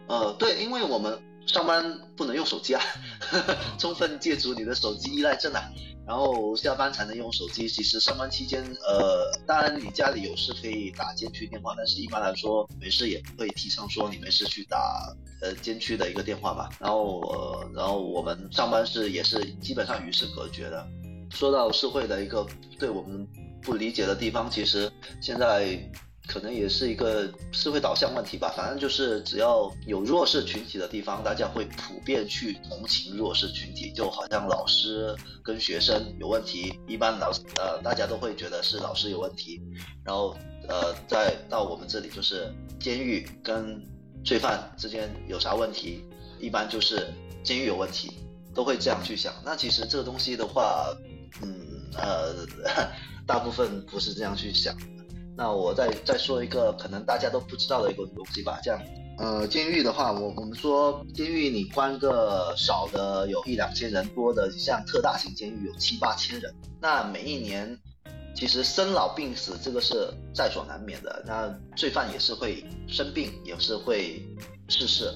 [0.08, 2.82] 呃，对，因为我们上班不能用手机啊，
[3.78, 5.62] 充分借助你的手机依赖症啊。
[6.06, 7.66] 然后下班才能用手机。
[7.66, 16.68] 其实上班期间，呃，当然你家里有事可以打监区电话，但是一般来说没事也不会提倡说你没事去打呃监区的一个电话吧。
[16.78, 20.86] 然后呃，然后我们上班是也是基本上与世隔绝的。
[21.30, 22.46] 说到社会的一个
[22.78, 23.26] 对我们
[23.62, 25.78] 不理解的地方，其实现在
[26.26, 28.52] 可能也是一个社会导向问题吧。
[28.56, 33.92] 反正就是只要有弱势群体的地方，大家会普遍去同情弱势群体。
[33.92, 39.60] 就好像老师跟学生有问题，一般老呃大家都会觉得是老师有问题。
[40.04, 40.36] 然后
[40.68, 43.82] 呃再到我们这里就是监狱跟
[44.24, 46.04] 罪犯之间有啥问题，
[46.40, 47.06] 一般就是
[47.42, 48.10] 监狱有问题，
[48.54, 49.32] 都会这样去想。
[49.44, 50.88] 那其实这个东西的话，
[51.42, 51.54] 嗯
[51.94, 52.46] 呃
[53.26, 54.74] 大部分不是这样去想。
[55.36, 58.80] 那我再再说一个可能大家都不知道的一个东西吧，这样，
[59.18, 66.54] 呃，监狱的话，我我们说监狱你关个少的有一两千人，多的像特大型监狱有七八千人。
[66.80, 67.76] 那每一年，
[68.32, 71.24] 其实生老病死这个是在所难免的。
[71.26, 74.24] 那罪犯也是会生病，也是会
[74.68, 75.12] 逝世。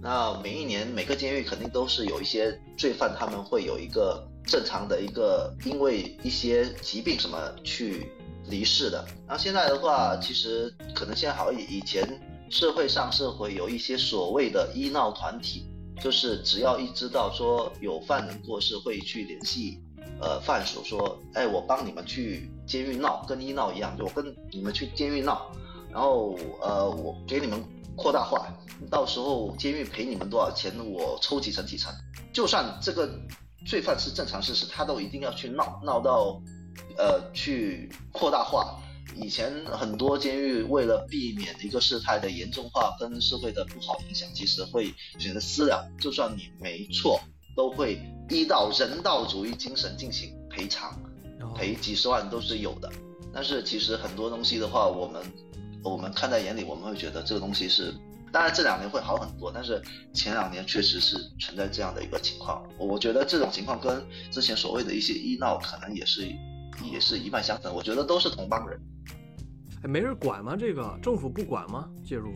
[0.00, 8.10] 那每一年每个监狱肯定都是有一些罪犯，他们会有一个正常的一个，因为一些疾病什么去。
[8.48, 11.72] 离世的，然后现在的话，其实可能现在好一点。
[11.72, 15.64] 以前社会上是会有一些所谓的医闹团体，
[16.02, 19.80] 就是只要一知道说有犯人过世，会去联系
[20.20, 25.50] 呃犯属说，哎，我帮你们去监狱闹，跟医闹一样，就我跟你们去监狱闹，
[25.90, 27.62] 然后呃我给你们
[27.96, 28.46] 扩大化，
[28.90, 31.92] 到时候监狱赔你们多少钱，我抽几成几成。
[32.32, 33.08] 就算这个
[33.66, 36.42] 罪犯是正常事实，他都一定要去闹，闹到。
[36.96, 38.78] 呃，去扩大化。
[39.14, 45.86] 以前很多监狱为了避免一个事态的严重化跟社会的不好影响，其实会选择私了。
[46.00, 47.20] 就算你没错，
[47.54, 50.98] 都会依照人道主义精神进行赔偿，
[51.54, 52.90] 赔几十万都是有的。
[53.34, 55.22] 但是其实很多东西的话，我们
[55.84, 57.92] 我们看在眼里，我们会觉得这个东西是。
[58.32, 59.82] 当然这两年会好很多，但是
[60.14, 62.66] 前两年确实是存在这样的一个情况。
[62.78, 66.34] 我觉得这种情况跟之前所谓的一些医闹可能也是。
[66.82, 68.80] 也是一脉相承，我觉得都是同帮人。
[69.82, 70.56] 哎，没人管吗？
[70.56, 71.88] 这个政府不管吗？
[72.04, 72.32] 介入？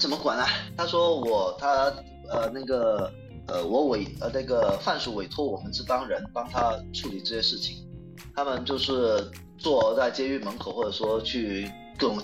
[0.00, 0.46] 怎么管啊？
[0.76, 1.92] 他说我他
[2.28, 3.12] 呃那个
[3.46, 7.86] 呃我委呃那个范叔委托我们这帮人帮他处理这些事情，
[8.34, 12.18] 他们就是坐在监狱门口，或者说去各种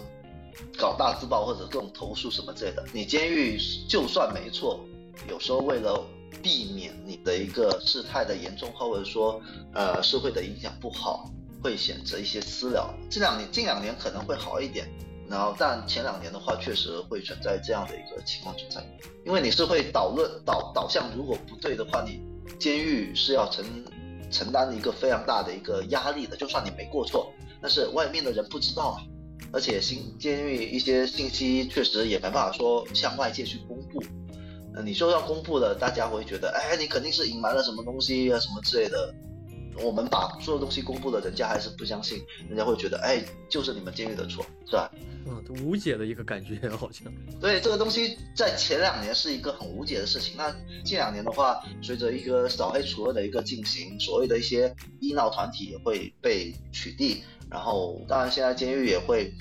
[0.78, 2.84] 搞大字报或者各种投诉什么之类的。
[2.92, 4.80] 你监狱就算没错，
[5.28, 6.02] 有时候为了。
[6.42, 9.40] 避免你的一个事态的严重化，或者说，
[9.74, 11.30] 呃，社会的影响不好，
[11.62, 12.94] 会选择一些私了。
[13.10, 14.88] 这两年近两年可能会好一点，
[15.28, 18.82] 然后但前两年的话，确实会存在这样的一个情况存在。
[19.26, 22.22] 因为你是会导论导导向，如果不对的话，你
[22.58, 23.64] 监狱是要承
[24.30, 26.36] 承担一个非常大的一个压力的。
[26.36, 29.02] 就算你没过错，但是外面的人不知道啊，
[29.52, 34.02] 而且新监狱一些信息确实也没办法说向外界去公布。
[34.74, 39.14] 呃，你说要公布了，大家会觉得，哎，你肯定是隐瞒了什么东西啊，什么之类的。
[39.82, 44.90] 我们把所有东西公布了，人家还是不相信，人家会觉得，哎，就是你们监狱的错，是吧？
[45.26, 47.10] 嗯，无解的一个感觉，好像。
[47.40, 50.34] 对，这个东西在前两年是一个很无解的事情。
[50.36, 50.54] 那
[50.84, 59.32] 近两年的话，随着一个扫黑除恶的一个进行，所谓的一些医闹团体也会被取缔，然后，当然现在监狱也会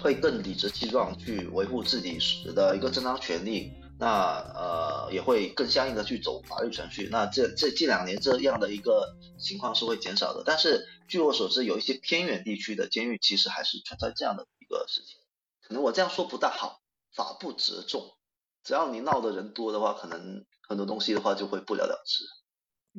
[0.00, 2.18] 会更理直气壮去维护自己
[2.54, 3.70] 的一个正当权利。
[4.02, 7.08] 那呃也会更相应的去走法律程序。
[7.12, 10.42] 那这这近两年这样的一个情况是会减少的。
[10.44, 15.20] 但是据我所知，有一些偏远地区的监狱其实还是存在这样的一个事情。
[15.60, 16.80] 可能我这样说不大好，
[17.14, 18.10] 法不责众。
[18.64, 22.24] 只要你闹的人多的话，可能很多东西的话就会不了了之。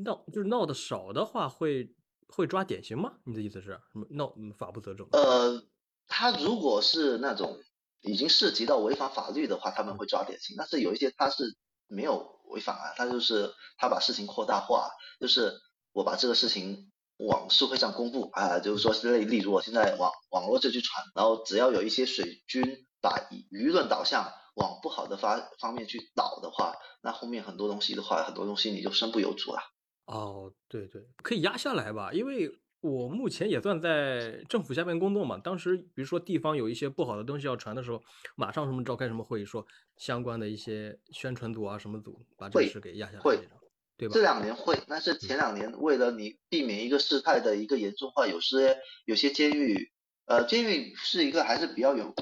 [0.02, 1.94] 闹就是闹的少的话，会
[2.30, 3.16] 会抓典型吗？
[3.26, 4.08] 你的意思是什么？
[4.12, 5.06] 闹法不责众？
[5.12, 5.62] 呃，
[6.08, 7.60] 他如果是那种。
[8.04, 10.56] 已经涉及到违反法律的话，他们会抓典型。
[10.58, 15.54] 但是有一些他是没有违反啊，他就是他把事情扩大化，就是
[15.94, 29.62] 我把这个事情往社会上公布啊，就是说例例如我现在网网络就去传，然后只要有一些水军把舆论导向往不好的方方面去导的话，那后面很多东西的话，很多东西你就身不由主了。
[30.08, 32.52] 哦，对对，可以压下来吧，因为。
[32.84, 35.38] 我目前也算在政府下面工作嘛。
[35.38, 38.04] 当时比如说地方有一些不好的东西要传的时候，
[38.36, 39.66] 马上什么召开什么会议，说
[39.96, 43.38] 相关的一些宣传组啊什么组把这个事给压下来，会，
[43.96, 44.14] 对吧？
[44.14, 49.90] 这两年会，但是前两年为了你避免一个事态的一个严重化，有些有些监狱，
[50.26, 52.14] 呃，监狱是一个还是比较有。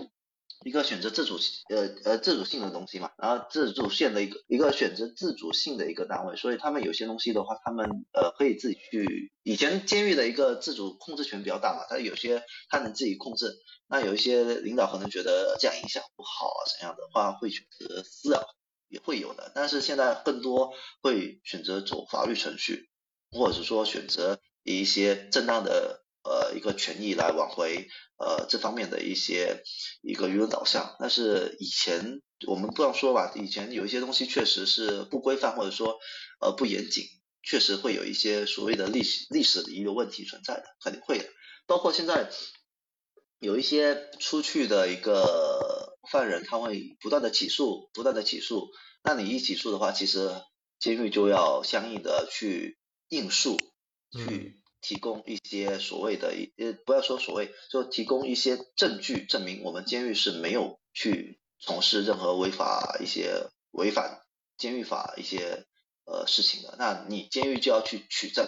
[0.63, 1.39] 一个选择自主
[1.69, 9.31] 呃呃自主性的东西嘛，然后自主性的一个一个选择自主性的一个单位，所以他们有些东西的话，他们呃可以自己去。
[9.43, 13.57] 以前监狱的一个自主控制权比较大嘛，他有些他能自己控制，
[13.87, 18.45] 那有一些领导可能觉得这样影响不好啊怎样的话，会选择私了，
[18.87, 19.51] 也会有的。
[19.55, 22.89] 但是现在更多会选择走法律程序，
[23.31, 29.63] 或者说选择以一些正当的呃一个权益来挽回呃这方面的一些
[30.01, 30.95] 一个舆论导向。
[30.99, 35.99] 但是以前我们不要说吧，以前有一些东西确实是不规范或者说
[36.39, 37.05] 呃不严谨，
[37.43, 41.25] 确实会有一些所谓的历史历史的一个问题存在的，肯定会的。
[41.67, 42.29] 包括现在
[43.39, 48.69] 有一些出去的一个 犯人，他会不断的起诉，不断的起诉。
[49.03, 50.29] 那你一起诉的话，其实
[50.79, 52.77] 监狱就要相应的去
[53.09, 53.57] 应诉，
[54.11, 64.21] 去提供一些所谓的呃，不要说所谓，就提供一些证据证明我们监狱是没有去从事任何违法一些违反
[64.57, 65.65] 监狱法一些
[66.05, 66.75] 呃事情的。
[66.77, 68.47] 那你监狱就要去取证，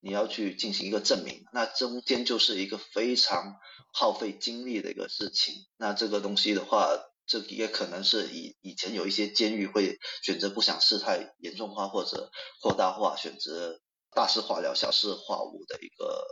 [0.00, 3.56] 你要去进行一个证明，那中间就是一个非常
[3.92, 5.54] 耗费精力的一个事情。
[5.76, 6.88] 那这个东西的话。
[7.30, 12.30] 这也可能是以以前有一些监狱会选择不想事态严重化或者
[12.62, 13.82] 扩大化，选择
[14.14, 16.26] 大事化了、小事化无的一个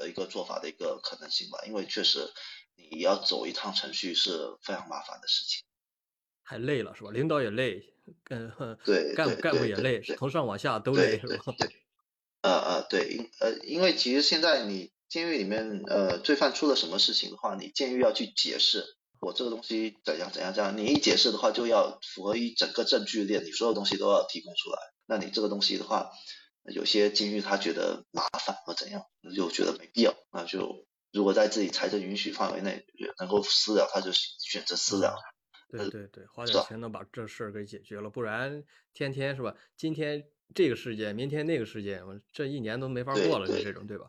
[0.00, 1.58] 呃一个做法的一个可能性吧。
[1.66, 2.28] 因为确实
[2.76, 5.64] 你要走一趟程序是非常麻烦的事情，
[6.44, 7.10] 太累了是吧？
[7.10, 7.94] 领导也累，
[8.30, 11.44] 嗯，对，干干部也累，从上往下都累是吧？
[12.42, 18.96] 呃呃，对，因呃因为其实现在你监狱里面呃罪犯出了什么事情的话，你监狱要去解释。
[19.20, 24.78] 我这个东西怎样怎样怎样，你一解释的话，就要符合一整个证据链，你所有东西都要提供出来。
[25.04, 26.10] 那你这个东西的话，
[26.64, 29.04] 有些监狱他觉得麻烦或怎样，
[29.34, 32.84] 就觉得没必要，那就如果在自己财政允许范围内
[33.18, 35.16] 能够私了，他就选择私了。
[35.68, 39.54] 对对对，花点钱能把这事儿给解决了，不然天天是吧？
[39.76, 44.06] 今天这个事件，明天那个事件，我这一年都没法过了，就这种对吧？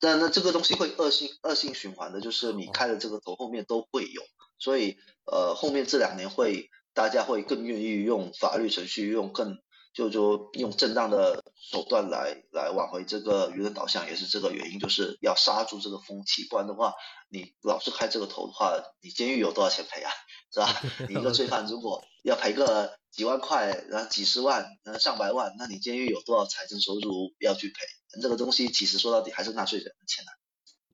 [0.00, 4.22] 但那这个东西会恶性恶性循环的，就是你开了这个头后面都会有，
[4.58, 9.58] 所以呃后面这两年会大家会更愿意用法律程序，用更
[9.98, 16.94] 就说用正当的手段来来挽回这个舆论导向，也是这个原因，就是要刹住这个风气，不然的话
[17.28, 20.10] 你老是开这个头的话，你监狱有多少钱赔啊？
[20.54, 20.80] 是吧？
[21.08, 27.74] 你一个罪犯如果要赔个几万块，然后几十万，呃上百万，那你监狱有多少财政收入要去赔？
[28.22, 30.30] 这个东西其实说到底还是纳税人的钱呐。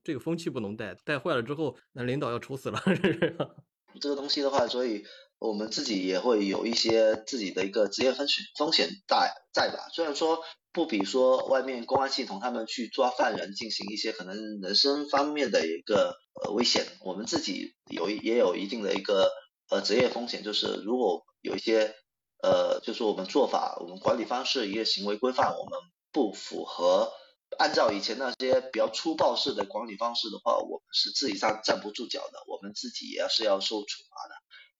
[0.03, 2.83] 这个风气不能带，带坏了之后，那领导要愁死了。
[4.01, 5.05] 这个东西的话，所以
[5.39, 9.89] 我们自己也会有一些自己的一个职业风险风险在在吧？
[9.93, 19.31] 虽然说不比说外面公安系统他们去抓犯人进行一些可能人身方面的一个呃危险，我们自己有也有一定的一个
[19.71, 21.95] 呃职业风险，就是如果有一些
[22.43, 25.79] 呃就是我们做法、我们管理方式一些行为规范，我们。
[26.15, 27.13] 不符合
[27.59, 34.35] 按照以前那些比较粗暴式的管理方式的话，我们是自己站站不住脚的，我们自己也是要受处罚的。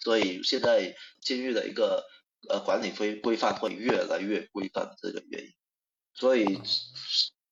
[0.05, 2.05] 所以现在监狱的一个
[2.49, 5.53] 呃管理规规范会越来越规范这个原因。
[6.15, 6.61] 所以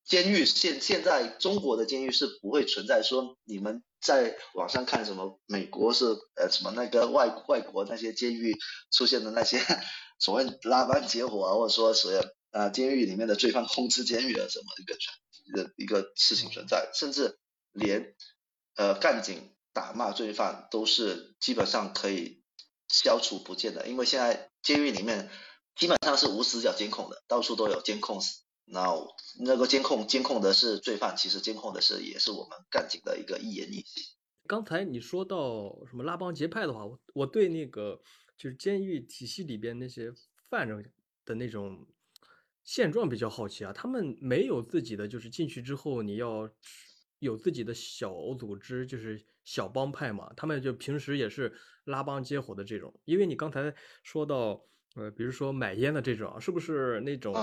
[0.04, 6.04] 监狱现现在中国的监狱是不会存在说你们在网上看什么美国是
[6.36, 8.56] 呃什么那个外外国那些监狱
[8.92, 9.58] 出现的那些
[10.20, 12.34] 所谓拉帮结伙啊，或者说是。
[12.52, 17.38] 啊，监狱里面的罪犯控制监狱啊什么一个存的一个事情存在，甚至
[17.72, 18.14] 连
[18.76, 22.41] 呃干警打骂罪犯都是基本上可以
[22.92, 25.28] 消除不见的，因为现在监狱里面
[25.74, 28.20] 基本上是无死角监控的，到处都有监控，
[28.66, 28.94] 那
[29.40, 34.04] 那个监控监控的是罪犯，其实监控的是也是我们干警的一个一言一行。
[34.46, 38.00] 刚才你说到什么拉帮结派的话，我我对那个
[38.36, 40.12] 就是监狱体系里边那些
[40.48, 40.92] 犯人
[41.24, 41.88] 的那种。
[42.64, 46.48] 现状比较好奇啊，他们没有自己的，就是进去之后你要
[47.18, 50.32] 有自己的小组织，就是小帮派嘛。
[50.36, 51.52] 他们就平时也是
[51.84, 52.92] 拉帮结伙的这种。
[53.04, 54.60] 因为你刚才说到，
[54.96, 57.34] 呃，比如说买烟的这种，是不是那种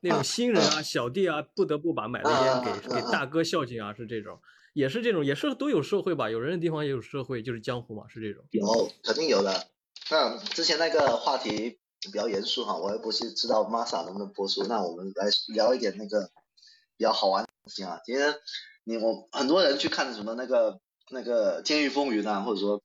[0.00, 3.94] 那种新人啊、小弟啊，不得不把买的烟给给大哥孝敬啊？
[3.94, 4.40] 是这种，
[4.72, 6.30] 也是这种，也是都有社会吧？
[6.30, 8.44] 有人的地方也有社会，就是江湖嘛，是这种。
[8.50, 9.66] 有，肯定有的。
[10.10, 11.78] 那之前那个话题。
[12.12, 16.30] 比较严肃哈，我也不是知道 Masa 能不能播出，那我们来聊一点那个
[16.98, 17.98] 比较好玩的东西啊。
[18.04, 18.34] 其实
[18.84, 20.78] 你我很多人去看什么那个
[21.10, 22.82] 那个监狱风云啊，或者说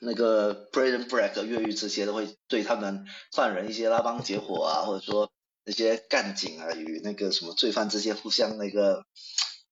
[0.00, 5.30] 那个 Prison Break 越狱这些，都会对他们犯人一些拉帮结伙啊， 或者说
[5.64, 9.04] 那些干警啊与那个什么罪犯之间互相那个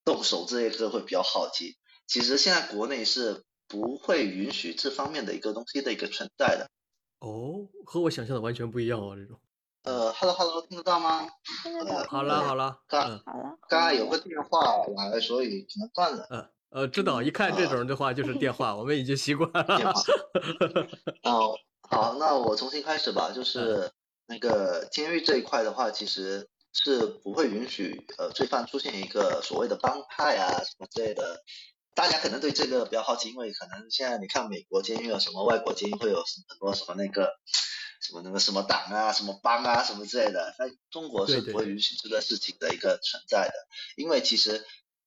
[0.05, 1.77] 动手这些歌会比较好奇。
[2.07, 6.71] 其实现在国内是不会允许这方面的一个东西的一个存在的。
[7.21, 9.17] 哦，和我想象的完全不一样哦！
[9.17, 9.41] 这种，
[9.85, 11.27] 呃，Hello Hello，听得到吗？
[11.63, 12.05] 听得到。
[12.05, 13.23] 好了好了，刚好了，
[13.69, 14.61] 刚刚有个电话
[14.97, 16.27] 来，所以可能断了。
[16.31, 19.77] 嗯呃，知道，一看这种的话就是电话，我们已经习惯 了。
[19.77, 20.03] 电话。
[21.89, 23.31] 好，那我重新开始吧。
[23.35, 23.91] 就是
[24.27, 31.43] 那个监狱这一块的话，其实是不会允许呃罪犯出现一个所谓的帮派啊什么之类的。
[31.95, 37.31] 大家可能对这个比较好奇，因为可能现在你看美国监狱啊，什么外国监狱会有很多什么那个
[38.03, 43.55] 什么那个什么党啊、什么帮啊什么之类的，在中国是不会允许这个事情的一个存在的，
[43.97, 44.63] 因为其实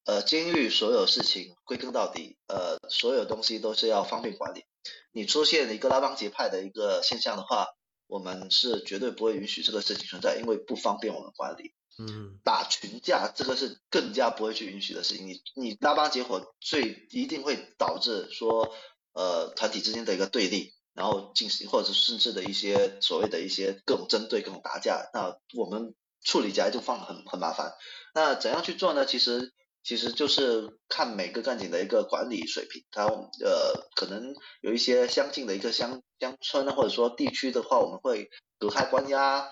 [0.10, 4.64] 呃监狱所有事情归根到底呃所有东西都是要方便管理，
[5.12, 7.68] 你出现一个拉帮结派的一个现象的话，
[8.08, 11.74] 我们是绝对不会允许这个事情存在，因为不方便我们管理。
[12.00, 15.28] 嗯，打群架这个是更加不会去允许的事情。
[15.28, 18.74] 你你拉帮结伙，最一定会导致说，
[19.14, 25.94] 呃，团体之间的一个对立，然后进行或者甚至的一些所谓的一些各种针对、各种打架，那我们
[26.24, 27.74] 处理起来就放很很麻烦。
[28.14, 29.06] 那怎样去做呢？
[29.06, 29.54] 其实
[29.84, 39.50] 其实就是看每个干警的一个管理水平，他呃可能有一些相近的一个乡乡村或者说地区的话，我们会隔开关押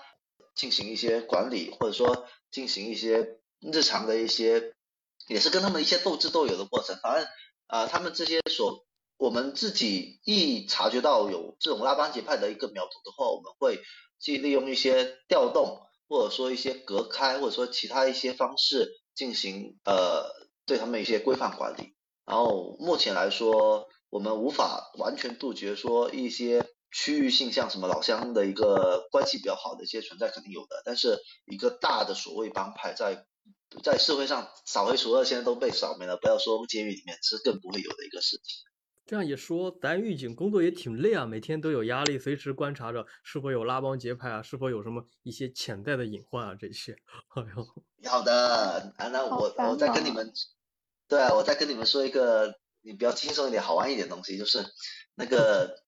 [0.54, 2.26] 进行一些管理，或者说。
[2.50, 4.72] 进行一些日常的一些，
[5.28, 6.96] 也是跟他们一些斗智斗勇的过程。
[7.02, 7.28] 反正
[7.66, 8.86] 啊，他们这些所，
[9.18, 13.82] 我们自己一察觉到有这种拉帮结派的一个苗头的话，我们会
[14.18, 20.24] 去利用一些调动，或者说一些隔开，或者说其他一些方式进行呃
[20.64, 21.94] 对他们一些规范管理。
[22.24, 26.64] 然后目前来说，我们无法完全杜绝说一些。
[26.90, 33.26] 区域性像什么老乡的一个关系比较好的一些存在肯定有的，但是一个大的所谓帮派在
[33.84, 38.67] 在社会上扫黑除恶，现在都被扫没了，不要说监狱里面，是更不会有的一个事情。
[39.08, 46.92] 这样一说，咱狱警工作也挺累啊，每天都有压力，随时观察着是否有拉帮结派啊，是否有什么一些潜在的隐患啊这些。
[47.34, 47.66] 哎呦，
[48.10, 50.30] 好的，啊，那我我再跟你们，
[51.08, 54.62] 对啊，我再跟你们说一个你比较轻松一点、好玩一点东西，就是
[55.14, 55.82] 那个。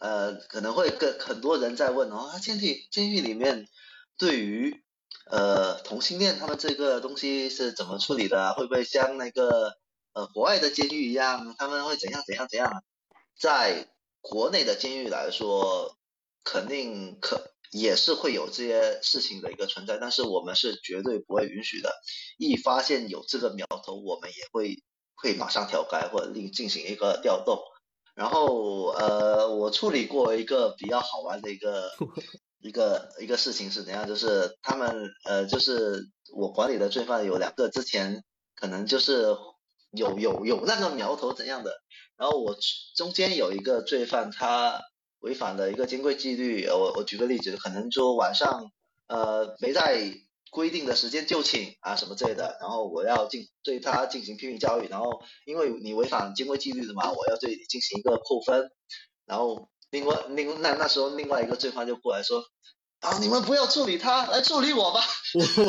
[0.00, 3.68] 呃，可能会跟很多人在问哦，监狱监狱里面
[4.18, 4.82] 对于
[5.30, 8.54] 呃同性恋他们这个东西是怎么处理的？
[8.54, 9.76] 会不会像那个
[10.14, 12.82] 呃国外的监狱一样，他们会怎样怎样怎样？
[13.38, 13.88] 在
[14.20, 15.96] 国内的监狱来说，
[16.42, 21.92] 肯定可也是会有这些事情的一个存在，但是我们是绝对不会允许的。
[22.38, 24.82] 一发现有这个苗头，我们也会
[25.16, 27.58] 会马上调开或者另进行一个调动。
[28.14, 31.90] 然后呃，我处理过一个比较好玩的一个
[32.62, 38.22] 一个一个事情是怎样，就是他们呃，就是我管理的罪犯有两个，之前
[38.54, 39.36] 可能就是
[39.96, 41.72] 有有有那个苗头怎样的，
[42.16, 42.56] 然后我
[42.96, 44.82] 中间有一个罪犯，他
[45.20, 48.70] 违反了一个监规纪律，我我举个例子，可能说晚上
[49.08, 50.14] 呃没在。
[50.50, 58.70] 规定的时间就寝啊什么之类的，然后我要进对他进行批评教育，然后因为你违反监规纪律的嘛，我要对你进行一个扣分，
[59.26, 62.40] 然后另外另那那时候另外一个罪犯就过来说，
[63.04, 65.04] 啊你们不要处理他，来处理我吧，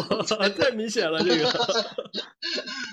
[0.10, 1.86] 我操太明显了这个，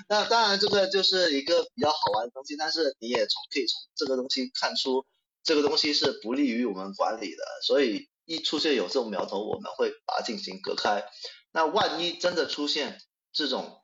[0.09, 5.05] 那当然这个就是一个比较好玩的东西，但是你也从可以从这个东西看出
[5.43, 11.05] 这个东西是不利于我们管理的，所以一出现有这种苗头，我们会把它进行隔开。
[11.53, 12.99] 那万一真的出现
[13.31, 13.81] 这种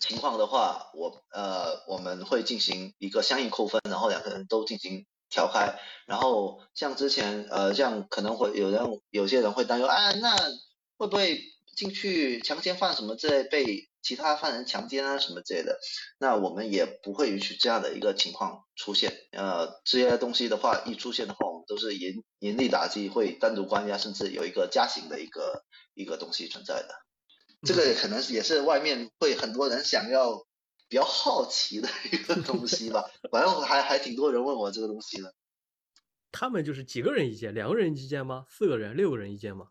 [0.00, 5.74] 情况的话，我呃我们会进行一个相应扣分，然后两个人都进行调开。
[6.06, 8.80] 然后像之前呃这样可能会有人
[9.10, 10.36] 有些人会担忧，啊那
[10.96, 11.40] 会不会
[11.76, 15.76] 进去强奸犯什么之类被其他犯人强奸啊什么之类的？
[16.18, 19.12] 那我们也不会允许这样的一个情况出现。
[19.32, 25.64] 呃这些东西的话一出现的话，我们都是严严厉打击，会单独关押，甚至有一个加刑的一个。
[25.96, 26.88] 一个东西存在的，
[27.64, 30.44] 这个可能也是外面会很多人想要
[30.88, 33.04] 比较好奇的一个东西吧。
[33.30, 35.34] 反正还还挺多人问我这个东西的。
[36.32, 38.46] 他们就是几个人一间，两个人一间吗？
[38.48, 39.68] 四个人、六个人一间吗？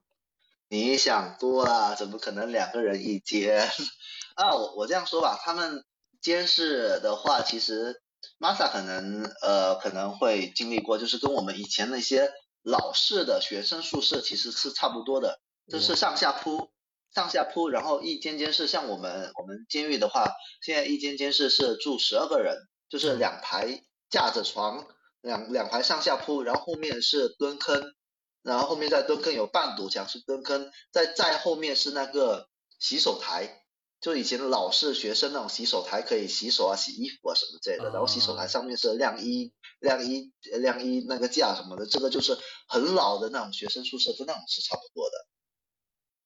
[0.69, 3.67] 你想多了，怎么可能两个人一间
[4.35, 4.55] 啊？
[4.55, 5.85] 我我这样说吧，他们
[6.21, 8.01] 监视的话，其实
[8.39, 12.31] Masa 可能呃可能会经历过，就是跟我们以前那些
[12.63, 15.39] 老式的学生宿舍其实是差不多的。
[15.65, 16.72] 就是上下铺，
[17.13, 22.57] 上下铺，然后一间间是像我们我们监狱的话，现在一间间是是住十二个人，
[22.89, 24.87] 就是两排架着床，
[25.21, 27.93] 两两排上下铺，然后后面是蹲坑，
[28.41, 32.49] 然后后面再蹲坑有半堵墙是蹲坑，再再后面是那个
[32.79, 33.61] 洗手台，
[34.01, 42.35] 就以前老式学生那种洗手台可以洗手啊、洗衣服啊什么之类的，然后洗手台上面是晾衣、晾衣、晾衣那个架什么的，这个就是
[42.67, 45.15] 很老的那种学生宿舍，跟那种是差不多的。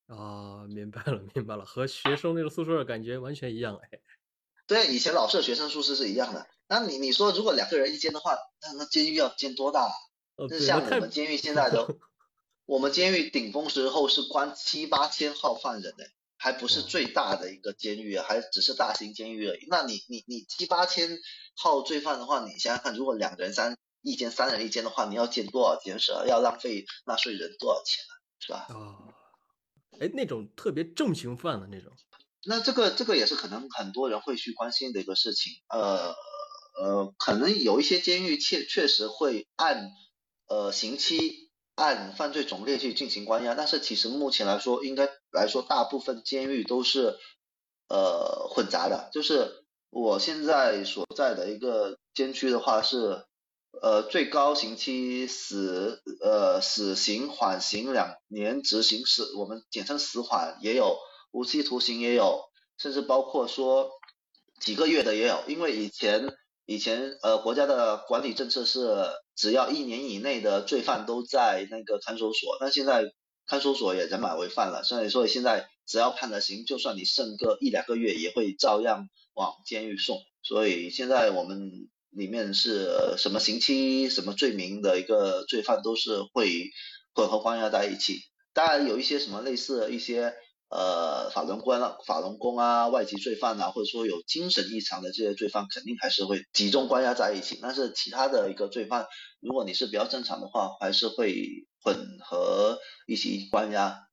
[0.07, 3.99] 啊，明白了，明白了，和学生那个宿舍的感觉完全一样哎。
[4.65, 6.47] 对，以前老式学生宿舍是一样的。
[6.67, 9.89] 那你你说如果两个人一间的话，那那监狱要建多大？
[10.35, 11.99] 呃，像我们监狱现在都，
[12.65, 16.03] 我们监狱顶峰时候是关七八千号犯人呢，
[16.37, 19.65] 还不是最大的一个监狱啊，还只是大型监狱而已。
[19.69, 21.17] 那你你你七八千
[21.55, 28.67] 号罪犯的话，你想想看，如果两个人三一间，三人一间的话，你要建多少间舍，要浪费纳税人多少钱啊，是吧？
[28.69, 29.13] 哦，
[29.99, 31.91] 哎，那种特别重刑犯的那种，
[32.45, 35.53] 那这个这个也是可能很多人会去关心的一个事情。
[35.69, 36.13] 呃
[36.79, 39.89] 呃，可能有一些监狱确确实会按
[40.47, 47.17] 呃刑期按犯罪种类去进行关押，但是其实目前来说，应该来说大部分监狱都是
[47.89, 49.09] 呃混杂的。
[49.11, 53.25] 就是我现在所在的一个监区的话是
[53.81, 60.97] 呃最高刑期死呃死刑缓刑两年执行死，我们简称死缓也有。
[61.31, 62.45] 无期徒刑也有，
[62.77, 63.91] 甚至包括说
[64.59, 66.33] 几个月的也有，因为以前
[66.65, 69.05] 以前呃国家的管理政策是
[69.35, 73.03] 只要一年以内的罪犯都在那个看守所，但现在
[73.45, 80.17] 看守所也人满为患了，所以所以现在只要判了刑，就算你剩个一两个月，也会照样往监狱送。
[80.41, 86.71] 所以现在我们里面是什么刑期、什么罪名的一个罪犯都是会
[87.13, 88.19] 混合关押在一起，
[88.53, 90.33] 当然有一些什么类似一些。
[90.69, 97.57] 呃，法轮功啊，法轮功啊，外籍罪犯啊，或者说有精神异常的这些罪犯，肯定还是会集中关押在一起。
[97.61, 99.07] 但是其他的一个罪犯，
[99.39, 101.41] 如果你是比较正常的话，还是会
[101.81, 104.06] 混合一起关押。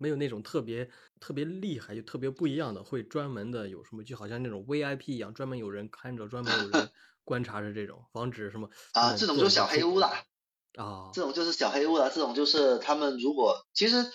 [0.00, 0.90] 没有那种特别
[1.20, 6.90] 特别厉害就特别不一样的，会专门的有什么，就好像那种 VIP 一样，专门有人看着，专门有人
[7.22, 10.24] 观察着这种，防止什么啊，这种就是小黑屋啦。
[10.74, 14.10] 啊，这种就是小黑屋了，这种就是他们如果其实。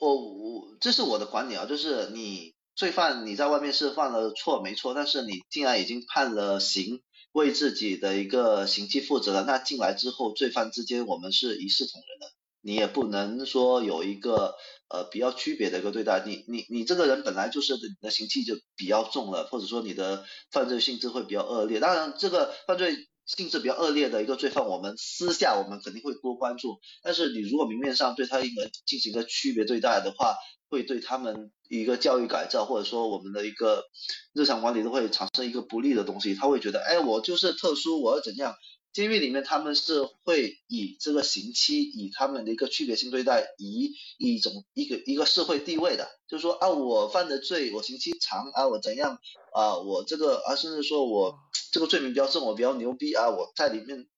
[0.00, 14.54] 我我这是我的观点啊，就是你罪犯你在外面是犯了错没错，但是你既然已经判了刑，为自己的一个刑期负责了，那进来之后罪犯之间我们是一视同仁的，你也不能说有一个
[14.88, 23.08] 呃比较区别的一个对待，你你你这个人本来就是你的刑期就比较重了，或者说你的犯罪性质会比较恶劣，当然这个犯罪。
[23.28, 26.80] 性质比较恶劣的一个罪犯，我们私下我们肯定会多关注。
[27.02, 30.34] 但是你如果明面上对他一个进行一个区别对待的话，
[30.70, 33.84] 会对他们一个教育改造，或者说我们的一个
[34.32, 36.34] 日常管理都会产生一个不利的东西。
[36.34, 38.54] 他会觉得，哎，我就是特殊，我要怎样？
[38.98, 49.20] 监狱里面他们是会以这个刑期，以他们的一个区别性对待，以一种一个一个社会地位的，就是说啊，我犯的罪，我刑期长啊，我怎样
[49.54, 51.38] 啊，我这个啊，甚至说我
[51.70, 54.08] 这个罪名比较重，我比较牛逼啊，我在里面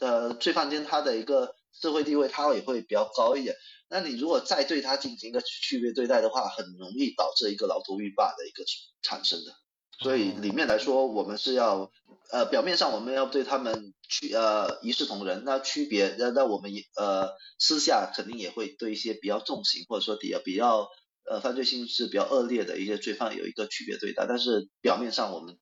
[0.00, 3.54] 呃罪犯间他的一个社会地位他也会比较高一点。
[3.90, 8.64] 那你如果再对他进行一个区别对待的话，很容易导致一个牢头狱霸的一个
[9.02, 9.52] 产生的。
[9.98, 11.90] 所以里面来说，我们是要
[12.30, 20.88] 呃表面上我们要对他们区呃一视同仁，那区别那那我们也呃私下肯定也会对一些比较重刑或者说比较比较
[21.30, 25.56] 呃犯罪性质比较恶劣的一些罪犯有一个区别对待，但是表面上我们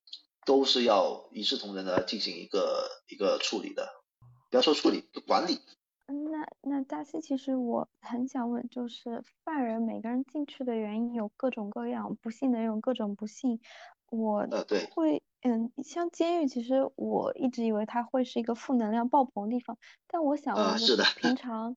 [0.45, 3.87] 都是要一视同仁的进行一个一个处理的，
[4.49, 5.59] 不要说处理管理。
[6.43, 13.59] 嗯，那那大西，其实我很想问，就是犯人每个人进去的原因有各种各样，不幸的有各种不幸。
[14.09, 14.45] 我
[14.93, 19.77] 会，嗯，像监狱，其实我一直以为它会是一个负能量爆棚的地方。
[20.07, 21.75] 但我想问，是的，平 常，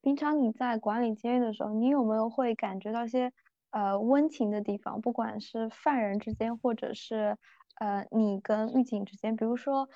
[0.00, 3.32] 平常你在管理监狱的时候，你有没有会感觉到一些
[3.70, 5.00] 呃温情的地方？
[5.00, 7.36] 不管是犯人之间，或者是
[7.76, 9.88] 呃你跟狱警之间，比如说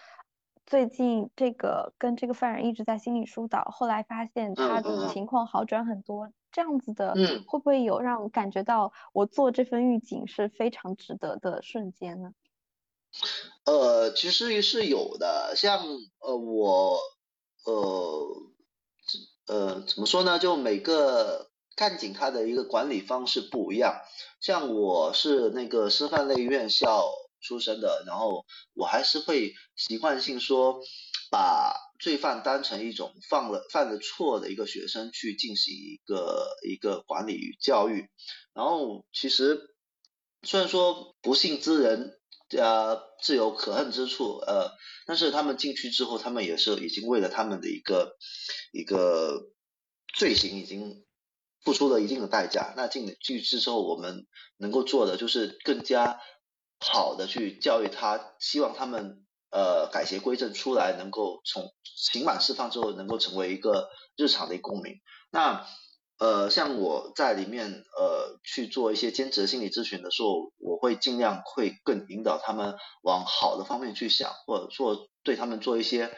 [0.66, 6.30] 最近这个跟这个犯人一直在心理疏导，后来发现他的情况好转很多。
[6.50, 7.14] 这样子的，
[7.48, 12.32] 会不会有让我感觉到我做这份预警是非常值得的瞬间呢？
[13.64, 15.84] 呃，其实是有的，像
[16.20, 16.98] 呃我
[17.64, 18.42] 呃
[19.48, 20.38] 呃怎么说呢？
[20.38, 23.92] 就每个干警他的一个管理方式不一样，
[24.38, 27.04] 像我是那个师范类院校
[27.44, 30.80] 出身的，然后我还是会习惯性说
[31.30, 31.84] 把。
[32.00, 38.10] 罪犯当成一种犯了犯了错的一个学生去进行一个一个管理与教育，
[38.52, 39.74] 然后其实
[40.42, 42.20] 虽然说不幸之人
[42.50, 44.72] 呃自有可恨之处呃，
[45.06, 48.16] 但是他们进去之后，他们也是已经为了他们的一个
[48.72, 49.52] 一个
[50.12, 51.06] 罪行已经
[51.62, 52.74] 付出了一定的代价。
[52.76, 54.26] 那进进去之后，我们
[54.58, 56.20] 能够做的就是更加
[56.80, 59.20] 好的去教育他，希望他们。
[59.50, 64.94] 呃，改邪归正出来，能够从刑满释放之后，能够成为一个日常的公民。
[65.30, 65.64] 那
[66.18, 76.10] 呃，像我在里面呃去做一些兼职心理咨询的时候，我会尽量会更引导他们往好的方面去想，或者说对他们做一些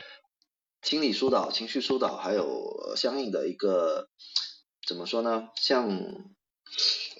[0.81, 4.09] 心理疏导、情绪疏导，还有相应的一个
[4.87, 5.51] 怎么说呢？
[5.57, 5.91] 像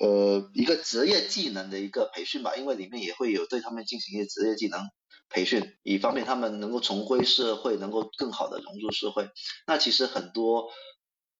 [0.01, 4.81] 呃一个职业技能的一个培训吧，因为里面也会有对他们进行一些职业技能
[5.29, 9.29] 培训，以方便他们能够重归社会，能够更好的融入社会。
[9.67, 10.71] 那其实很多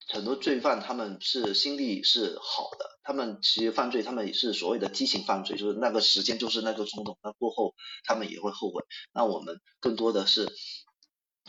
[0.07, 8.83] 很多罪犯他们是心力是好的，他们其实犯罪他们也是所谓的激情犯罪，就是那个时间就是那个冲动，那过后他们也会后悔。
[9.13, 10.53] 那我们更多的是。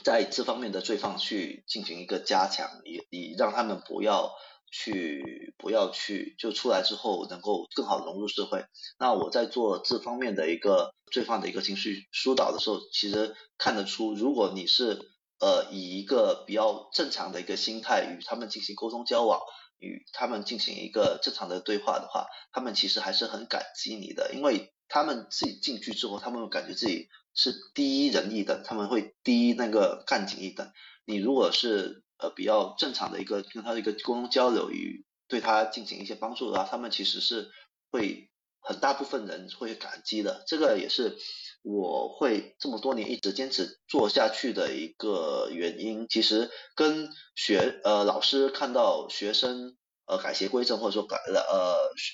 [0.04, 4.30] 在这方面的罪犯去进行一个加强，以以让他们不要
[4.70, 8.64] 去不要去就出来之后能够更好融入社会。
[8.98, 14.98] 那我在做这方面的一个罪犯的一个情绪疏导的时候，其实看得出，如果你是
[15.40, 19.40] 呃以一个比较正常的一个心态与他们进行沟通交往，
[19.78, 27.08] 与他们进行一个正常的对话的话，他们其实还是很感激你的，因为他们自己进去之后，他们感觉自己。
[27.34, 30.72] 是低人一等，他们会低那个干警一等。
[31.04, 37.50] 你如果是呃比较正常的一个跟他的一个沟通交流与对他进行一些帮助的话，他们其实是
[37.90, 40.44] 会很大部分人会感激的。
[40.46, 41.16] 这个也是
[41.62, 46.06] 我会这么多年一直坚持做下去的一个原因。
[46.08, 51.40] 其实跟学呃老师看到学生呃改邪归正，或者说改了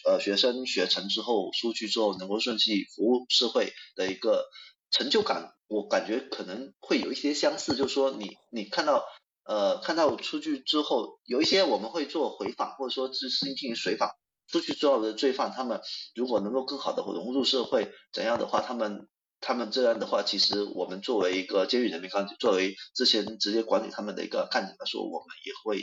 [0.06, 4.44] 呃呃学生学成之后出去之后能够顺利服务社会的一个。
[4.90, 9.04] 成就感，我感觉可能会有一些相似，就是说你你看到
[9.44, 14.10] 呃看到出去之后，有一些我们会做回访，或者说是进行随访，
[14.48, 15.80] 出去之后的罪犯，他们
[16.14, 19.08] 如果能够更好的融入社会，怎样的话，他们
[19.40, 25.82] 他们这样的话，其实我们作为一个监狱人民干警，作为之前直接管理他们的一个干警来说，我们也会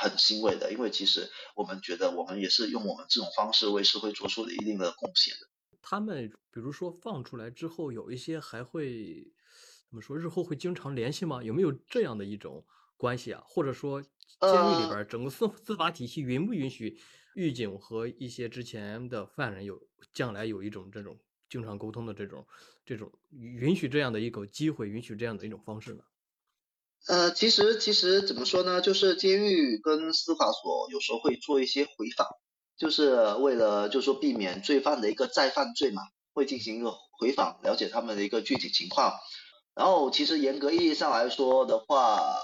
[0.00, 5.46] 很欣慰的，因为其实我们觉得我们也是用我们这种方式为社会做出了一定的贡献的。
[5.80, 9.30] 他们比如说放出来之后，有一些还会
[9.88, 10.18] 怎么说？
[10.18, 11.42] 日后会经常联系吗？
[11.42, 12.64] 有没有这样的一种
[12.98, 13.42] 关系啊？
[13.46, 17.00] 或者说，监狱里边整个司司法体系允不允许
[17.34, 19.80] 狱警和一些之前的犯人有
[20.12, 21.16] 将来有一种这种
[21.48, 22.46] 经常沟通的这种
[22.84, 26.02] 这种允许这样的一个机会，允许这样的一种方式呢？
[27.06, 28.82] 呃，其实其实怎么说呢？
[28.82, 32.26] 就是监狱跟司法所有时候会做一些回访。
[32.76, 36.00] 就是为了，就是说避免罪犯的一个再犯罪嘛，
[36.32, 39.14] 会进行一个回访，了解他们的一个具体情况。
[39.74, 42.36] 然后其实严格意义上来说的话，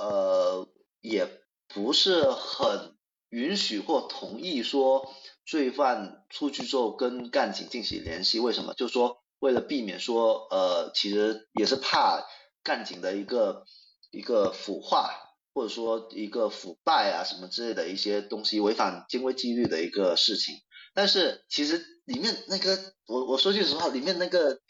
[0.00, 0.66] 呃，
[1.00, 1.28] 也
[1.68, 2.96] 不是很
[3.28, 5.12] 允许或同意说
[5.44, 8.40] 罪犯出去之后跟干警进行联系。
[8.40, 8.74] 为什么？
[8.74, 12.26] 就是说为了避免说，呃，其实也是怕
[12.62, 13.64] 干警的一个
[14.10, 15.26] 一个腐化。
[15.52, 20.54] 或者说一个腐败啊什么之类的一些东西，违反监规纪律的一个事情。
[20.94, 22.78] 但是其实里面那个，
[23.08, 24.60] 我我说句实话，里面那个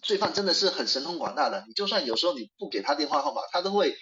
[0.00, 1.64] 罪犯真的是很神通广大的。
[1.66, 3.96] 你就算有时候你不给他电话号码，他都会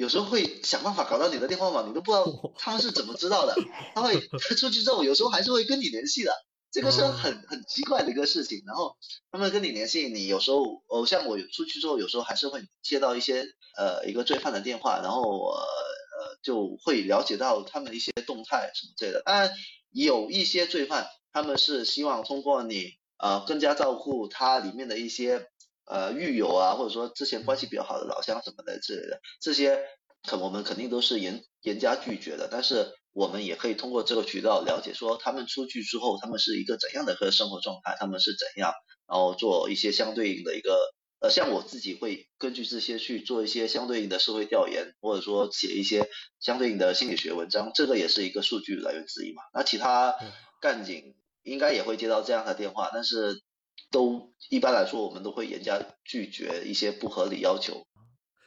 [0.00, 2.24] 有时候会想办法搞到你的电话号码，你都不知道
[2.56, 3.54] 他们是怎么知道的。
[3.94, 4.18] 他会
[4.56, 6.32] 出去之后，有时候还是会跟你联系的。
[6.72, 8.96] 这个是很很奇怪的一个事情，然后
[9.30, 13.44] 他们跟你联系，你有时候哦，像我出去之后，有时候还是会接到一些
[13.76, 19.20] 呃一个罪犯的电话，然后我呃就会了解到他们一些动态什么之类的。
[19.22, 19.50] 当然
[19.92, 25.49] 有一些罪犯，他们是希望通过你呃更加照顾他里面的一些
[25.90, 29.78] 呃狱友啊，或者说之前关系比较好的老乡什么的之类的，这些
[30.22, 32.94] 肯我们肯定都是严严加拒绝的，但是。
[33.12, 38.72] 我们也可以通过这个渠道了解，说他们出去之后，他们是一个怎样的一个生活状态，他们是怎样，
[39.08, 40.78] 然后做一些相对应的一个，
[41.18, 49.42] 呃，像我自己会根据这些去做一些相对应的社会调研，或者说写一些相对应的心理学文章，这个也是一个数据来源之一嘛。
[49.52, 50.14] 那其他
[50.60, 53.42] 干警应该也会接到这样的电话，但是
[53.90, 57.86] 都一般来说，我们都会严加拒绝一些不合理要求。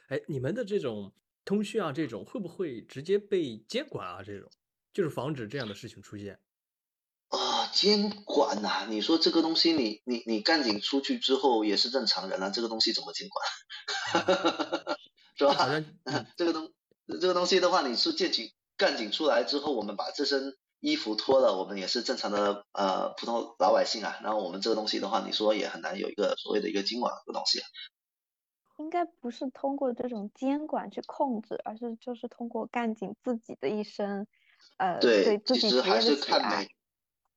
[0.08, 1.12] 哎，你们的这种。
[1.46, 4.22] 通讯啊，这种会不会直接被监管啊？
[4.22, 4.50] 这种
[4.94, 6.40] 就是防止这样的事情出现
[7.28, 7.66] 啊。
[7.66, 14.96] 监管呐，你说这个东西，你你你干警出去之后也是正常人啊，这个东西怎么监管？
[15.36, 15.84] 是吧？
[16.38, 16.72] 这个东
[17.20, 24.20] 这个东西的话，你是干警干警出来之后，我们把这身衣服脱了，我们也是正常的呃普通老百姓啊。
[24.22, 27.62] 然后我们这个东西的话，你说也很难有一个所谓的一个监管的东西。
[28.76, 34.26] 应该不是通过这种监管去控制，而是就是通过干警自己的一生，
[34.76, 36.68] 呃，对自己职业的喜爱。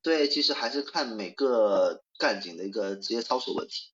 [0.01, 3.93] 对，其实还是看每个干警的一个职业操守问题，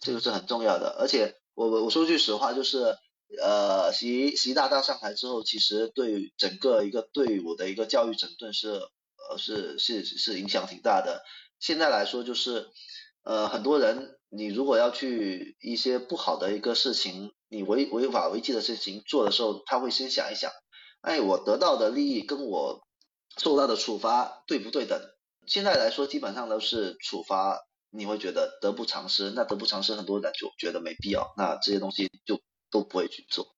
[0.00, 0.96] 这个是很重要的。
[0.98, 2.96] 而且我我我说句实话，就是
[3.38, 11.22] 呃，习习大大上台之后，其实对整个一个队伍的一个教育整顿是呃是是是影响挺大的。
[11.58, 12.68] 现在来说就是。
[13.22, 20.50] 呃，很多人，你如果要去一些不好的一个事情，你违违法违纪的事情做的时候，他会先想一想，
[21.02, 22.82] 哎，我得到的利益跟我
[23.36, 24.98] 受到的处罚对不对等。
[25.46, 27.60] 现在来说，基本上都是处罚，
[27.90, 29.30] 你会觉得得不偿失。
[29.32, 32.40] 那得不偿失，很多人就觉得没必要，那这些东西就
[32.70, 33.54] 都不会去做。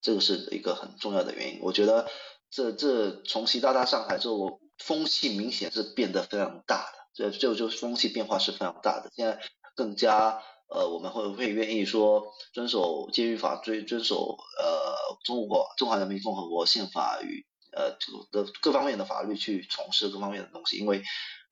[0.00, 1.60] 这个是一个很重要的原因。
[1.62, 2.08] 我觉得
[2.50, 9.10] 这这从习大大上台之后，风气明显是变得非常大的，这就就风气变化是非常大的。
[9.14, 9.40] 现在
[9.74, 17.90] 更加呃，我们会会愿意说遵守监狱法，遵遵守呃中国中华人民共和国宪法与呃
[18.30, 21.02] 的各方面的法律去从事各方面的东西，因为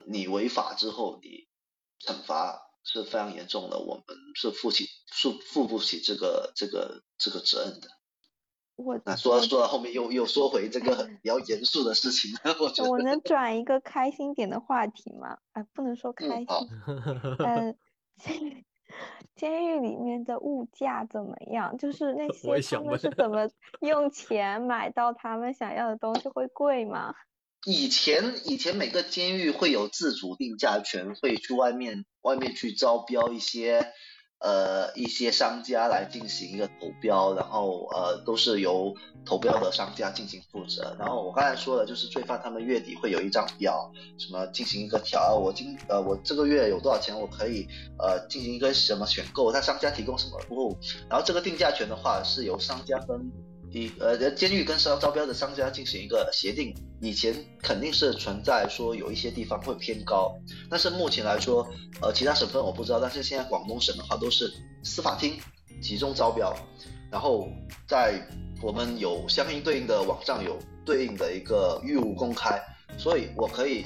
[0.07, 1.49] 你违法之后，你
[2.05, 7.89] 惩罚是非常严重的，我们是负起负负不起这个这个这个责任的。
[8.77, 12.31] 我那说说到后面又又说回这个比较严肃的事情，
[12.61, 15.39] 我觉得我能 转一个开心点的话题吗？
[15.53, 16.47] 哎，不能说开心。
[16.47, 16.61] 好
[17.39, 17.75] 嗯，
[18.19, 18.65] 监
[19.35, 21.77] 监狱里面的物价怎么样？
[21.79, 22.29] 就是那
[22.61, 23.49] 些他们是怎么
[23.81, 26.29] 用钱买到他们想要的东西？
[26.29, 27.15] 会贵吗？
[27.65, 33.93] 以前以前每个监狱会有自主定价权，会去外面外面去招标一些
[34.41, 38.93] 呃一些商家来进行一个投标，然后呃都是由
[39.25, 40.97] 投标的商家进行负责。
[40.99, 47.67] 然后我刚才说的就是罪犯他们月底会有一张表，什么进行一个调，我今呃我这个月有多少钱，我可以
[47.99, 50.77] 呃进行一个什么选购，他商家提供什么服务，
[51.09, 53.33] 然后这个定价权的话是由商家跟
[53.71, 60.35] 一呃监狱跟招招标的商家进行一个协定，以前肯定是存在说有一些地方会偏高，
[60.71, 61.67] 但是目前来说，
[62.01, 64.51] 呃其他省份我不知道，但是现在广东省的话都是
[64.83, 65.39] 司法厅
[65.81, 66.57] 集中招标，
[67.11, 67.49] 然后
[67.87, 68.21] 在
[68.63, 72.59] 我们有相应对应的网上有对应的一个义务公开，
[72.97, 73.85] 所以我可以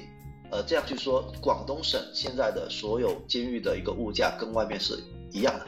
[0.50, 5.02] 呃这样去说，广东省现在的所有监狱的一个物价跟外面是
[5.32, 5.66] 一样的。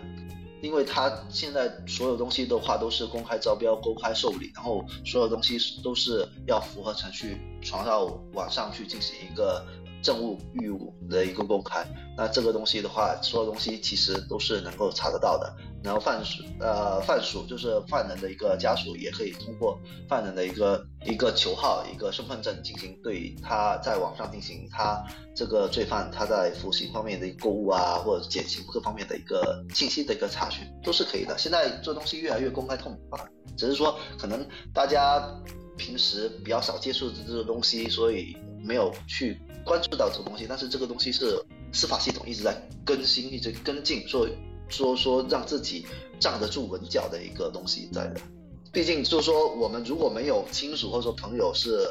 [0.63, 9.67] 因为它现在所有东西的话都是公开招标、公开受理，然后所有东西都是要符合程序传到网上去进行一个
[10.03, 11.87] 政务义务的一个公开。
[12.17, 15.55] 那这个东西的话，所有东西其实都是能够查得到的。
[15.83, 19.77] 然后犯属呃犯属就是犯人的一个家属也可以通过
[20.09, 31.37] 犯人的一个一个球号、一个身份证进行对他在网上进行他这个罪犯他在服刑方面的购物啊，或者减刑各方面的一个信息的一个查询都是可以的。
[31.37, 33.19] 现在这东西越来越公开透明化，
[33.57, 35.21] 只是说可能大家
[35.77, 40.47] 平时比较少接触这个东西，所以没有去关注到这个东西。
[40.49, 41.43] 但是这个东西是
[41.73, 44.29] 司法系统一直在更新、一直跟进，说
[44.69, 45.87] 说说让自己
[46.19, 48.21] 站得住稳脚的一个东西在的。
[48.73, 51.87] 毕竟就是说，我们如果没有亲属或者说朋友是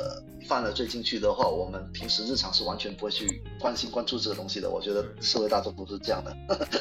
[0.47, 4.67] 犯了罪进去的话，我们平时日常是完全不会去关心关注这个东西的。
[4.67, 6.36] 我觉得社会大众都是这样的。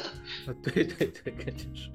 [0.63, 1.87] 对对对，肯定是。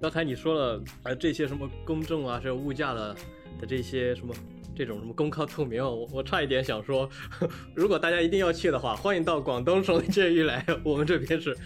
[0.00, 3.12] 刚才你说了，呃，这些什么公正啊，这物价的
[3.60, 4.32] 的这些什么
[4.78, 7.10] 这种什么公开透明，我我差一点想说，
[7.74, 11.56] 如果大家一定要去的话，欢迎到广东省的监狱来，我们这边是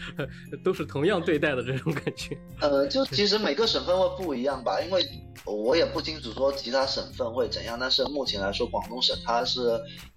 [0.64, 2.34] 都是同样对待的这种感觉。
[2.62, 5.04] 呃，就其实每个省份会不一样吧，因为
[5.44, 9.60] 我也不清楚说其他省份会怎样，但是目前来说，广东省它是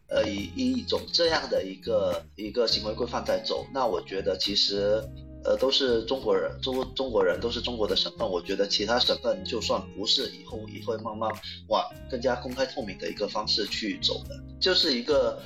[0.08, 5.04] 呃以一种这样的一个一个行为规范在走，那我觉得其实
[5.46, 11.32] 呃都是中国人，中中国人都是中国的省份，我觉得其他省份就算不是，以后也会慢慢
[11.68, 15.40] 往更加公开透明的一个方式去走的，就是一个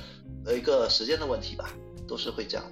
[0.46, 1.70] 呃一个时间的问题吧，
[2.08, 2.64] 都是会这样。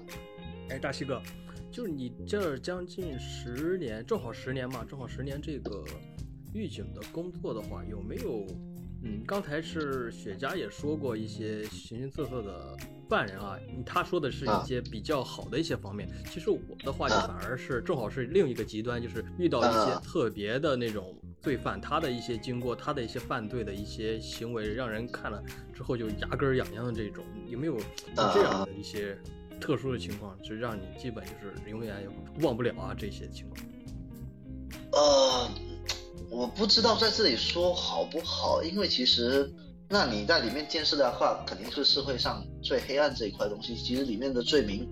[0.71, 1.23] 哎，大西哥，
[1.71, 5.85] 就是你这将近十年，正好十年嘛，正好十年这个
[6.55, 8.47] 预警的工作的话，有没有？
[9.01, 12.77] 嗯，刚才是雪茄也说过一些形形色色的
[13.09, 16.09] 犯人啊，他说的是一些比较好的一些方面。
[16.31, 25.43] 其实我的话就反而是正好是另一个极端，就是遇到一些特别的那种罪犯，他的一些经过，他的一些犯罪的一些行为，让人看了
[25.73, 27.83] 之后就牙根痒痒的这种，有没有有
[28.15, 29.19] 这样的一些
[29.61, 33.61] 特殊的情况，就让你基本就是永远也忘不了啊这些情况？
[34.93, 35.51] 呃。
[36.31, 39.51] 我不知道在这里说好不好，因为其实，
[39.91, 43.75] 那你在里面见识的话，肯定是社会上最黑暗这一块东西。
[43.75, 44.87] 其实里面的罪名，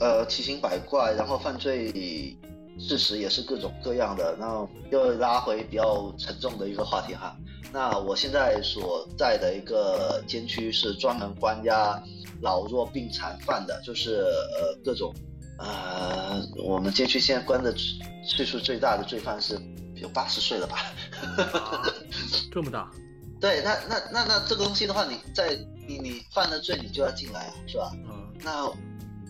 [0.00, 2.36] 呃，奇形百怪，然后犯罪
[2.78, 4.36] 事实也是各种各样的。
[4.36, 7.36] 然后又拉回比较沉重的一个话题哈。
[7.72, 12.02] 那我现在所在的一个监区是专门关押
[12.40, 15.14] 老弱病残犯的，就是呃各种，
[15.58, 17.72] 呃，我们监区现在关的
[18.24, 19.58] 岁数最大的罪犯是。
[19.96, 20.76] 有八十岁了吧？
[22.52, 22.90] 这么大？
[23.44, 25.54] 对，那那那那这个东西的话，你在
[25.86, 27.92] 你你犯了罪，你就要进来啊，是吧？
[27.94, 28.32] 嗯。
[28.42, 28.64] 那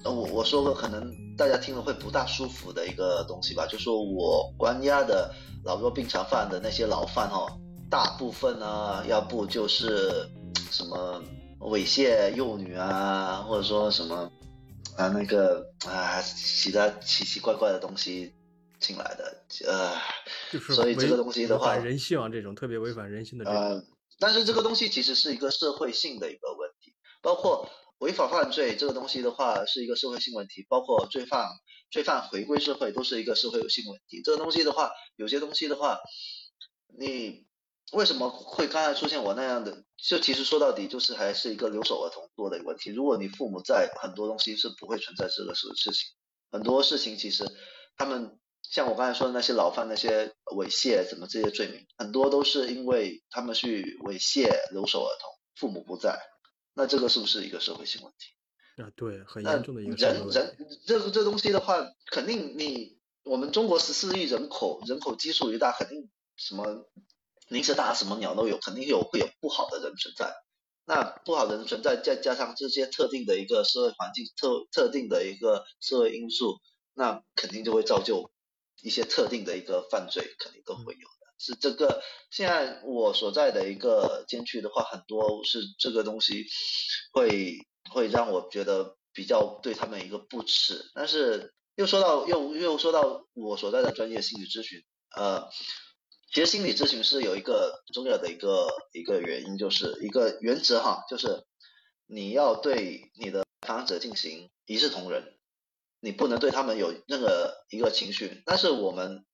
[0.08, 5.34] 我我说个可能大家听了会不大舒服的一个东西吧，就说我关押的
[5.64, 7.50] 老弱病残犯的那些老犯哦，
[7.90, 10.30] 大部分呢，要不就是
[10.70, 11.20] 什么
[11.58, 14.30] 猥亵幼女啊，或者说什么
[14.96, 18.32] 啊那个啊其他奇奇怪怪的东西
[18.78, 19.90] 进来的，呃，
[20.52, 23.60] 就是所以这个东西的话违反人性啊，这种特别违反人性的这种。
[23.60, 23.84] 呃，
[24.18, 31.48] 但是这个东西其实是一个社会性的一个问题，包括违法犯罪这个东西的话是一个社会性问题，包括罪犯
[31.90, 34.22] 罪犯回归社会都是一个社会性问题。
[34.22, 36.00] 这个东西的话，有些东西的话，
[36.98, 37.46] 你
[37.92, 39.84] 为什么会刚才出现我那样的？
[39.96, 42.90] 就其实说到底就是还是一个留守儿童多的一个问题。
[42.90, 46.10] 如果你父母在，很多东西是不会存在这个事事情。
[46.50, 47.44] 很多事情其实
[47.96, 48.38] 他们
[48.70, 56.18] 像我刚才说的那些老犯那些猥亵怎么这些罪名，很多都是因为他们去猥亵留守儿童，父母不在，
[56.74, 58.82] 那这个是不是一个社会性问题？
[58.82, 59.94] 啊，对，很那严重的一个。
[59.94, 60.56] 人人
[60.86, 61.76] 这个这东西的话，
[62.10, 66.88] 肯定你我们中国十四亿人口，人口基数一大，肯定什么
[67.48, 70.34] 零食大什么鸟都有，肯定有会有不好的人存在。
[70.86, 76.58] 那不好的人存在，再加上这些特定的一个社会环境、特特定的一个社会因素，
[76.92, 78.30] 那肯定就会造就
[78.84, 81.24] 一些特定的一个犯罪，肯定都会有的。
[81.38, 86.44] 是这个现在我所在的一个监区的话，很多是这个东西
[87.12, 94.84] 会会让我觉得比较对他们一个不耻，但是又说到又又说到我所在的专业心理咨询，
[95.16, 95.48] 呃，
[96.32, 101.44] 其实心理咨询是有一个重要的一个一个原因，就是一个原则哈，就是
[102.06, 105.33] 你要对你的来访者进行一视同仁，
[106.04, 108.42] 你不能对他们有任何一个情绪。
[108.44, 109.24] 但是我们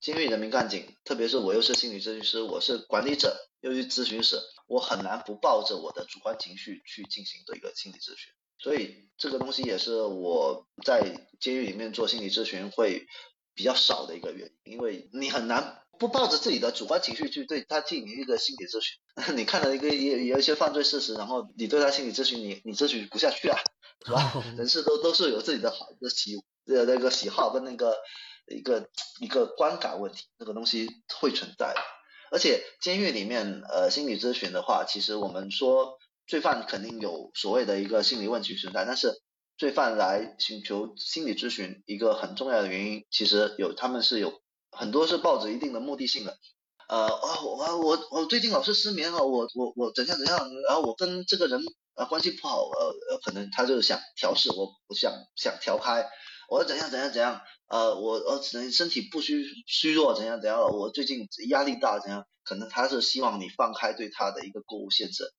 [0.00, 8.32] 监狱人民干警，特别是我又是心理咨询师，我是管理者，又是咨询师，我很难不抱着我的主观情绪去进行的一个心理咨询。
[8.58, 13.06] 所以这个东西也是我在监狱里面做心理咨询会
[13.54, 18.98] 比较少的一个原因，因为你很难不抱着自己的主观情绪去对他进行一个心理咨询。
[19.36, 23.58] 你看了一个也有一些犯罪事实，然后你对他心理咨询，你你咨询不下去啊，
[24.04, 24.44] 是吧？
[24.56, 26.36] 人是都都是有自己的好的喜
[26.66, 27.96] 呃那个喜好跟那个
[28.48, 28.88] 一个
[29.20, 30.88] 一个观感问题，那个东西
[31.20, 31.80] 会存在的。
[32.30, 39.20] 而且监狱里面呃心理咨询的话，其实我们说罪犯肯定有所谓的一个心理问题存在，但是
[39.56, 44.40] 罪犯来寻求心理咨询一个很重要的原因，其实有他们是有
[44.76, 46.38] 很多是抱着一定的目的性的。
[46.86, 51.60] 呃，啊，我我我最近老是失眠啊，我我我怎样怎样，然后我跟这个人
[51.94, 56.06] 呃关系不好，呃，可能他就想调试我，我想想调开，
[56.50, 65.32] 我怎样怎样怎样，呃，我呃身身体不虚虚弱怎样怎样，我最近压力大怎样，可能他是希望你放开对他的一个购物限制，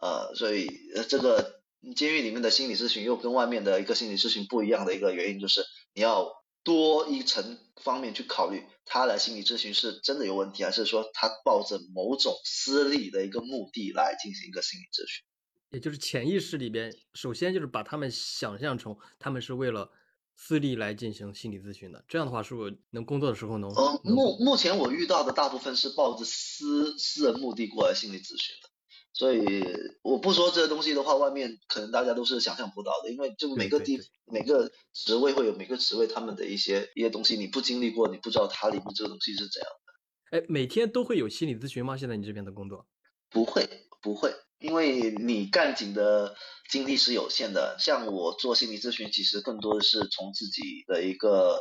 [0.00, 1.60] 呃，所以呃这个
[1.96, 6.30] 监狱里面的心理咨询又跟外面的一个心理咨询不一样的一个原因就是你要
[6.62, 15.24] 多一层方面去考虑，他来心理咨询是真的有问题，还是说他抱着某种私利的一个目的来进行一个心理咨询？
[15.70, 19.90] 也就是潜意识里边，首先就是把他们想象成他们是为了
[20.36, 22.04] 私利来进行心理咨询的。
[22.06, 23.70] 这样的话，是不是能工作的时候能？
[23.70, 28.68] 呃，能目目前我遇到的大部分是抱着私私人目的过来心理咨询的，
[29.14, 29.64] 所以
[30.02, 40.38] 我不说这个东西的话，外面可能大家都是想象不到的，因为就每个地每个职位会有每个职位他们的一些一些东西，你不经历过，你不知道它里面这个东西是怎样的。
[40.38, 41.96] 哎，每天都会有心理咨询吗？
[41.96, 42.86] 现在你这边的工作？
[43.30, 43.68] 不会，
[44.02, 46.34] 不会，因为你干警的
[46.68, 47.76] 精力是有限的。
[47.78, 51.60] 像我做心理咨询，其实更多的是从自己的一个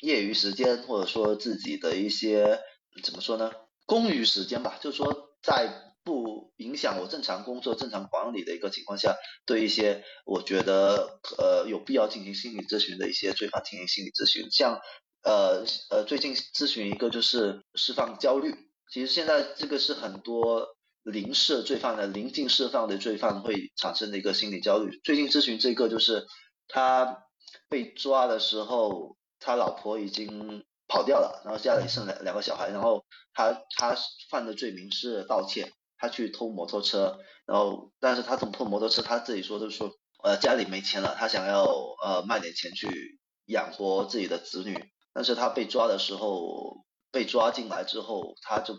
[0.00, 2.60] 业余时间，或者说自己的一些
[3.02, 3.52] 怎么说呢，
[3.84, 14.80] 空余时间吧，就是说在不影响我正常工作、正常管理的一个情况下，对一些我觉得呃有必要进行心理咨询的一些罪犯进行心理咨询，像
[15.22, 18.54] 呃呃最近咨询一个就是释放焦虑，
[18.90, 25.00] 其实现在这个是很多临释罪犯的临近释放的罪犯会产生的一个心理焦虑。
[25.02, 26.26] 最近咨询这个就是
[26.68, 27.24] 他
[27.68, 33.96] 被抓的时候，他老婆已经跑掉了，然后家里剩两两个小孩，然后他他
[34.30, 39.90] 犯的罪名是盗窃，他去偷摩托车，然后但是他偷偷摩托车，他自己说就是说
[40.22, 41.64] 呃家里没钱了，他想要
[42.02, 48.74] 呃卖点钱去养活自己的子女，但是他被抓的时候被抓进来之后，他就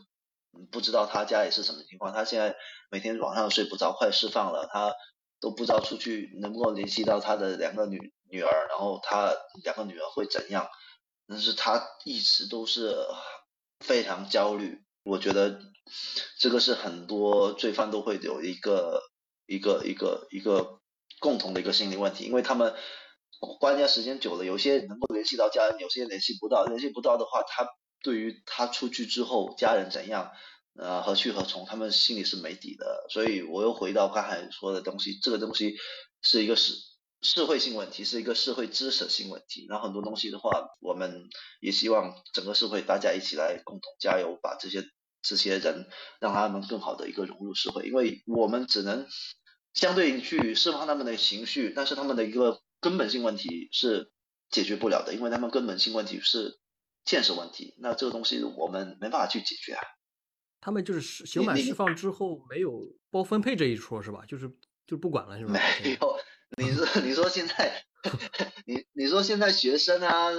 [0.71, 2.55] 不知道他家里是什么情况，他现在
[2.89, 4.93] 每天晚上睡不着，快释放了，他
[5.41, 10.67] 都不知道出去能不能联系到他的两个女女儿，然后他两个女儿会怎样，
[11.27, 12.95] 但是他一直都是
[13.79, 15.61] 非常焦虑，我觉得
[16.39, 19.03] 这个是很多罪犯都会有一个
[19.45, 20.79] 一个一个一个
[21.19, 22.73] 共同的一个心理问题，因为他们
[23.59, 27.67] 关押时间久了，有些能够联系到家人，有些联系不到，联系不到的话，他
[28.01, 30.31] 对于他出去之后家人怎样，
[30.73, 33.05] 呃何去何从，他们心里是没底的。
[33.11, 35.75] 所以我又回到刚才说的东西，这个东西
[36.23, 36.73] 是一个社
[37.21, 39.67] 社会性问题，是一个社会知识性问题。
[39.69, 40.49] 然后很多东西的话，
[40.81, 41.29] 我们
[41.61, 44.83] 也希望整个社会大家一起来共同加油，把这些
[45.25, 45.87] 这些人
[46.19, 49.07] 让他们更好的一个融入社会，因为我们只能
[49.73, 54.11] 相对应去释放他们的情绪，但是他们的一个根本性问题是
[54.51, 56.59] 解决不了的，因为他们根本性问题是
[57.03, 59.81] 现实问题，那这个东西我们没办法去解决啊。
[60.61, 64.23] 他们就是释刑满释放之后没有包分配这一说，是吧？
[64.27, 64.49] 就是
[64.85, 65.53] 就不管了，是吧？
[65.83, 66.17] 没有，
[66.57, 67.83] 你说你说现在，
[68.65, 70.29] 你你说现在学生啊、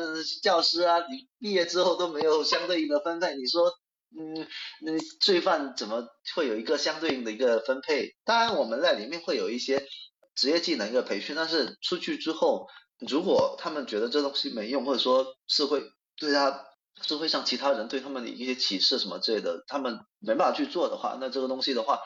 [0.43, 3.73] 教师啊，你毕业之后都没有相对应的分配，你说？
[4.19, 4.47] 嗯，
[4.83, 8.15] 那罪犯怎么会有一个相对应的一个分配？
[8.25, 9.87] 当然，我们在里面会有一些
[10.35, 12.67] 职业技能一个培训，但是出去之后，
[13.09, 15.83] 如果他们觉得这东西没用，或者说社会
[16.17, 16.67] 对他
[17.03, 21.99] 社会上其他人对他们的一些歧视什么之类的，他们没办法去做的话，那这个东西的话，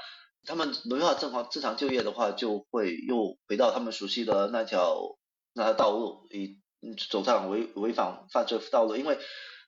[0.44, 4.96] 他们没办法正常正常就业的话，就会又回到他们熟悉的那条
[5.52, 6.58] 那条道路，以
[7.10, 8.96] 走上违违反犯罪道路。
[8.96, 9.18] 因为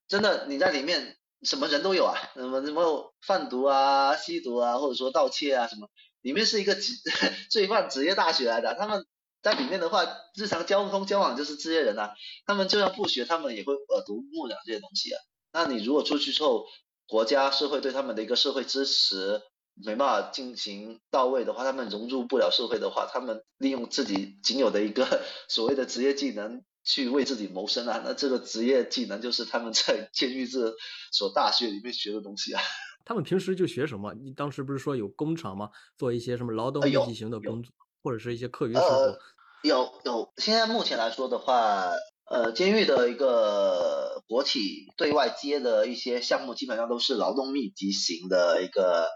[0.08, 1.18] 真的你在里面。
[1.42, 5.88] 什么人都有啊，什么什么贩毒啊、吸毒啊，或者说盗窃啊什么，
[6.22, 6.92] 里面是一个职
[7.50, 8.74] 罪犯职业大学来的。
[8.74, 9.04] 他们
[9.42, 12.14] 在里面的话，日常交通交往就是这些人啊。
[12.46, 15.20] 他们就算不学，他们也会耳濡目染这些东西啊。
[15.52, 16.64] 那你如果出去之后，
[17.06, 19.42] 国家社会对他们的一个社会支持
[19.74, 26.62] 没办法进行到位的话，他们融入不了社会的话，他们利用自己仅有的一个 所谓的职业技能。
[26.84, 30.74] 去为自己谋生啊，那这个职业技能就是他们在 监狱这
[31.12, 32.60] 所大学里面学的东西啊。
[33.04, 34.14] 他们平时就学什么？
[34.14, 35.70] 你当时不是说有工厂吗？
[35.96, 37.72] 做一些什么劳动密集型的工作，
[38.02, 39.18] 或者是一些课余生活？
[39.62, 41.90] 有有，现在目前来说的话，
[42.30, 49.08] 呃，监狱的一个国企对外接的一些项目，基本上都是劳动密集型的一个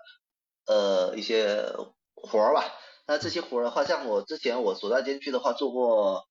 [0.67, 1.73] 呃一些
[2.15, 2.65] 活儿吧。
[3.07, 6.25] 那这些活儿的话，像我之前我所在监区的话做过。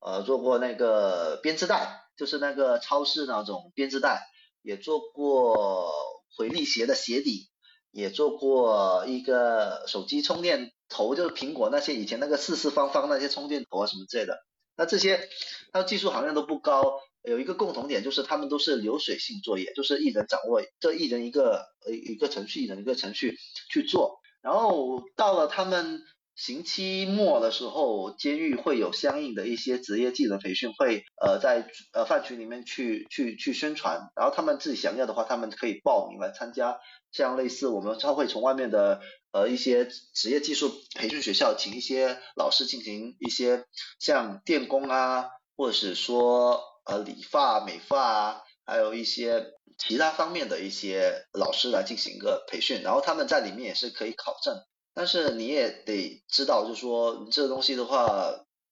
[0.00, 4.28] 呃，做过那个编织袋，就是那个超市那种编织袋，
[4.62, 5.92] 也做过
[6.36, 7.48] 回力鞋的鞋底，
[7.90, 14.38] 也做过一个手机充电头，就是苹果那些以前那个四四方方那些充电头啊什么之类的。
[14.76, 15.28] 那这些
[15.72, 23.36] 它技术含量都不高，有一个共同点就是他们都是流水性作业，就是一人掌握这一人一个呃一个程序，一人一个程序
[23.68, 26.04] 去做，然后到了他们。
[26.38, 36.78] 刑期末的时候，监狱会有相应的一些职业技能培训，会呃在呃饭群里面去去去宣传，然后他们自己想要的话，他们可以报名来参加，
[37.10, 39.00] 像类似我们超会从外面的
[39.32, 43.64] 呃一些职业技术培训学校请一些老师进行一些
[43.98, 49.44] 像电工啊，或者是说呃理发美发啊，还有一些
[49.76, 54.54] 其他方面的一些老师来进行一个培训，然后他们在里面也是可以考证。
[54.98, 58.18] 但是你也得知道，就是说这个东西的话，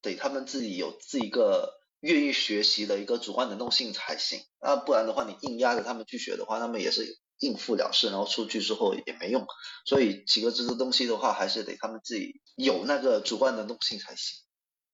[0.02, 4.40] 得他们自己有自己一个愿意学习的一个主观能动性才行。
[4.60, 9.46] 那不然的话，你硬压着他们去学的话，他们也是应付了事，然后出去之后也没用。
[9.84, 14.36] 所以几个这个东西的话，还是得他们自己有那个主观能动性才行。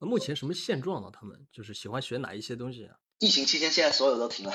[0.01, 1.09] 那目前什么现状呢？
[1.11, 2.97] 他们就是喜欢学哪一些东西啊？
[3.23, 4.53] 疫情期间，现在所有都停了。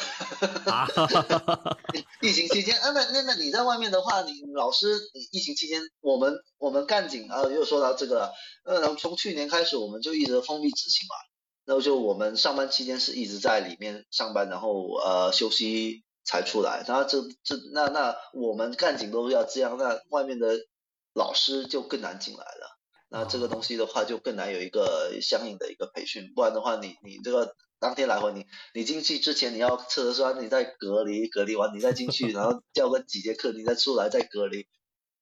[2.22, 8.34] 疫情期间，啊，那那那你在外面的话，你老师，你疫情期间，我们我们干警啊，又说到这个，
[8.65, 11.15] 呃，从去年开始，我们就一直封闭执行嘛，
[11.63, 20.57] 然后就我们上班期间是一直在里面上班，然后呃休息才出来，然后这这那那我们干警都要这样，那外面的
[21.13, 27.56] 老师就更难进来了，那这个东西的话就更难有一个相应的一个培训，不然的话，你你这个。
[27.80, 34.68] 当天来回，你你进去之前你要测核酸，你再隔离，隔离完你再进去， 然后教个几节课，你再出来再隔离，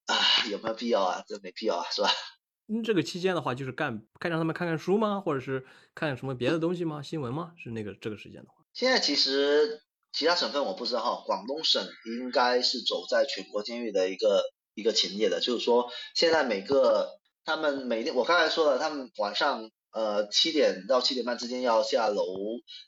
[0.05, 0.15] 啊，
[0.49, 1.23] 有没有必要啊？
[1.27, 2.09] 这没必要啊，是吧？
[2.71, 5.19] 嗯，这个期间的话，就是干，看让他们看看书吗？
[5.19, 7.01] 或者是看什么别的东西吗？
[7.03, 7.51] 新闻吗？
[7.57, 8.63] 是那个这个时间的话。
[8.73, 9.81] 现在其实
[10.13, 11.85] 其他省份我不知道哈，广东省
[12.19, 19.69] 应该是走在全国监狱的一个一个前列的，就是说现在每个他们每天，我刚才说了，他们晚上。
[19.95, 22.25] 呃，七点到七点半之间要下楼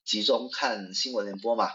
[0.03, 1.69] 集中看新闻联播嘛，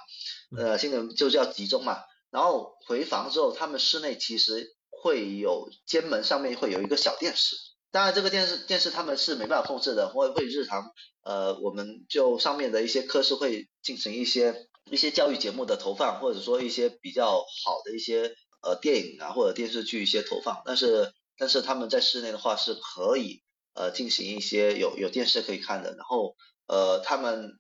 [0.54, 2.02] 呃，新闻就叫集中嘛。
[2.30, 7.56] 然后回房之后，他们室内其实会有间门上面会有一个小电视，
[7.90, 10.92] 当然这个电视电视他们是没办法控制的，会会日常
[11.22, 23.42] 呃，我们就上面的一些科室会进行一些一些教育节目的投放，或者说一些比较好的一些呃电影啊或者电视剧一些投放，但是但是他们在室内的话是可以。
[23.74, 26.36] 呃，进行一些有有电视可以看的，然后
[26.66, 27.52] 呃，他们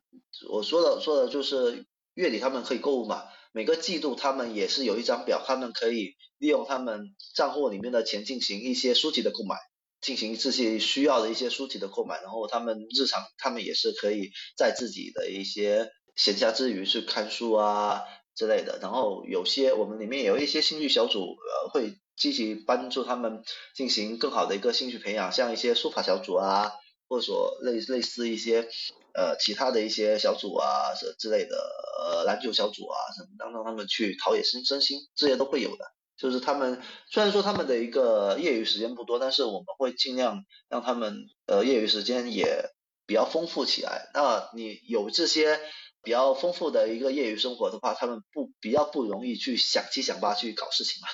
[0.50, 9.56] 我说的说的就是月底他们可以购物嘛，每个季度他们也是有一张表，他们可以利用他们账户里面的钱进行一些书籍的购买，
[10.00, 18.02] 进行自己需要的一些书籍的购买，然后他们日常他们也是可以在自己的一些闲暇之余去看书啊
[18.34, 18.78] 之类的。
[18.82, 23.42] 然后有些我们里面有一些兴趣小组，呃，会积极帮助他们
[23.74, 26.72] 进行更好的一个兴趣培养，像一些书法小组啊，
[27.08, 28.68] 或者说类类似一些。
[29.14, 35.84] 呃，其他的一些小组啊，这之类的，呃，篮球小组啊，什么，让让他们去陶冶身身心，这些都会有的。
[36.16, 36.80] 就是他们
[37.10, 42.70] 虽然说他们的一个业余时间不多，但是我们会尽量让他们呃业余时间也
[43.04, 44.10] 比较丰富起来。
[44.14, 45.60] 那你有这些
[46.02, 51.08] 比较丰富的一个业余生活的话，他们不比较不容易去想七想八去搞事情嘛。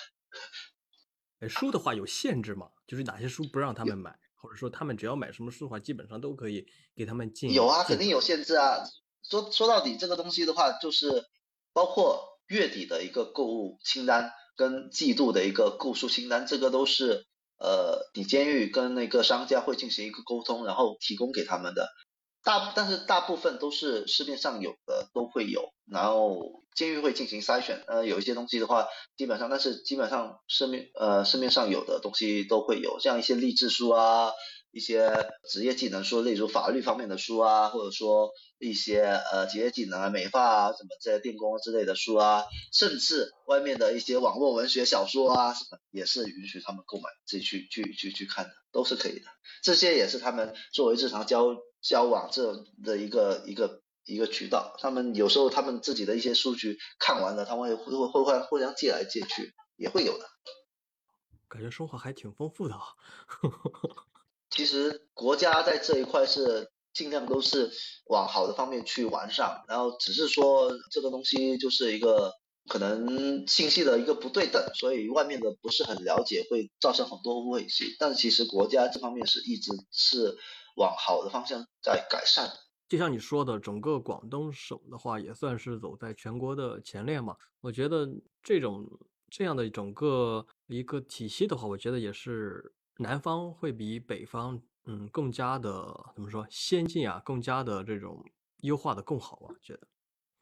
[1.41, 2.69] 哎，书的话有限制吗？
[2.87, 4.19] 就是哪些书不让他们买？
[4.35, 7.53] 或者说他们只要买什么书的话，基本上都可以给他们进。
[7.53, 8.85] 有啊，肯定有限制啊。
[9.29, 11.25] 说说到底，这个东西的话，就是
[11.73, 17.27] 包括月底的一个购物清单跟季度的一个购书清单，这个都是
[17.59, 21.89] 呃，你监狱跟那个商家会进行一个沟通，然后提供给他们的。
[22.49, 27.85] 大但是大部分都是市面上有的都会有，然后监狱会进行筛选。
[27.87, 28.87] 呃，有一些东西的话，
[29.19, 34.33] 基本上，但是基本上市面呃市面上有的东西都会有，像一些励志书啊，
[34.71, 49.27] 一些职业技能书，例如法律方面的书啊，或者说一些呃职业技能啊，美发啊，什么这些电工之类的书啊，甚至外面的一些网络文学小说啊，什么也是允许他们购买，自己去去去去看的，都是可以的。
[49.63, 51.55] 这些也是他们作为日常交。
[51.81, 60.25] 交往这的一个一个一个渠道，他们有时候他们自己的一些数据看完了，他们会会会会互相借来借去，也会有的。
[61.49, 62.83] 感觉生活还挺丰富的啊。
[64.51, 67.71] 其实国家在这一块是尽量都是
[68.07, 72.33] 往好的方面去完善，然后只是说这个东西就是一个
[72.67, 77.67] 可能信息的一个不对等，所以外面的不是很了解，会造成很多误会。
[77.99, 80.37] 但其实国家这方面是一直是。
[80.79, 82.49] 往好的方向在改善，
[82.89, 87.37] 就像你说的，整个广东省的话，也算是走在全国的前列嘛。
[87.61, 88.09] 我觉得
[88.43, 88.89] 这种
[89.29, 98.25] 这样的整个一个体系的话，我觉得也是南方会比北方，嗯，更加的怎么说先进啊，更加的这种
[98.63, 99.55] 优化的更好吧？
[99.61, 99.81] 觉得，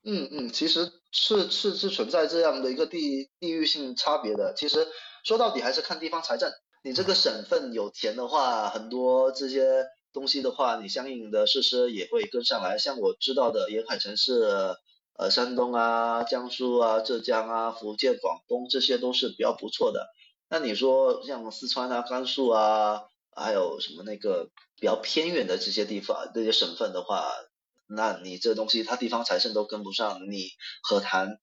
[0.04, 4.52] 嗯嗯，其实是是是存在这样的一个地地域性差别的。
[4.54, 4.86] 其实
[5.24, 6.52] 说到底还是看地方财政，
[6.84, 9.86] 你这个省份有钱的话，很多这些。
[10.16, 12.78] 东西的话，你相应的设施也会跟上来。
[12.78, 14.40] 像我知道的沿海城市，
[15.12, 20.08] 呃，山东啊、江苏啊、浙江啊、福建、广东这些都是比较不错的。
[20.48, 24.48] 那你说像四川啊、甘肃啊，还有什么那个
[24.80, 27.30] 比较偏远的这些地方、这些省份的话，
[27.86, 30.48] 那你这东西它地方财政都跟不上，你
[30.82, 31.36] 何谈？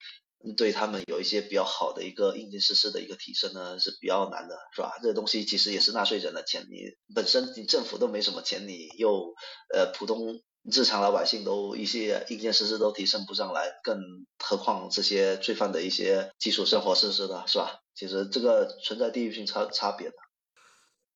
[0.58, 5.00] 对他们有一些比较好的一个硬件设施的一个提升呢，是比较难的，是吧？
[5.02, 9.34] 这东西其实也是纳税人的钱，你本身你政府都没什么钱，你又
[9.74, 13.98] 呃普通日常老百姓都一些硬件设施都提升不上来，更
[14.38, 17.80] 何况这些罪犯的一些基础生活设施呢，是吧？
[17.96, 20.16] 其实这个存在地域性差差别的。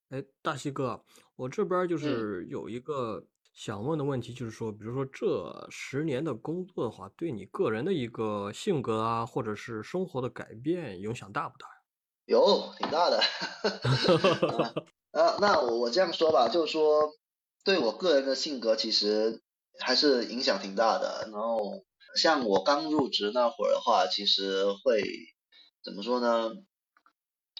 [0.09, 1.03] 哎，大西哥，
[1.35, 3.27] 我这边就是有一个。
[3.57, 11.65] 想问的问题就是说，比如说这十年的工作的话，对你个人的一个性格啊，或者是生活的改变影响大不大
[12.27, 13.17] 有，挺大的。
[15.11, 17.09] 啊， 那我我这样说吧，就是说
[17.63, 19.41] 对我个人的性格其实
[19.79, 21.27] 还是影响挺大的。
[21.31, 21.83] 然后
[22.15, 25.01] 像我刚入职那会儿的话，其实会
[25.83, 26.51] 怎么说呢？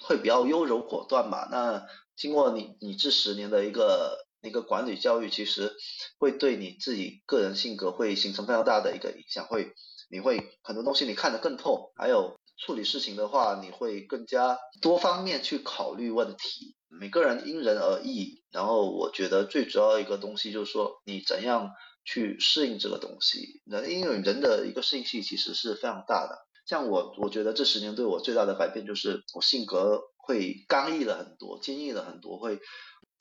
[0.06, 1.48] 会比较优柔果断吧。
[1.50, 4.27] 那经过你你这十年的一个。
[4.42, 5.76] 一个管理教育其实
[6.20, 9.74] 会对你自己个人性格会形成非常大的一个影响，会
[10.10, 16.76] 你会很多东西你看得更透，还有处理事情的话，你会更加多方面去考虑问题。
[16.88, 21.72] 每个人因人而异，然后我觉得最主要一个东西就是说你怎样
[22.06, 23.62] 去适应这个东西。
[23.66, 26.38] 人因为人的一个适应性其实是非常大的。
[26.66, 32.60] 像我，我觉得这十年对我最大的改变就是我性格会刚毅了很多，坚毅了很多，会。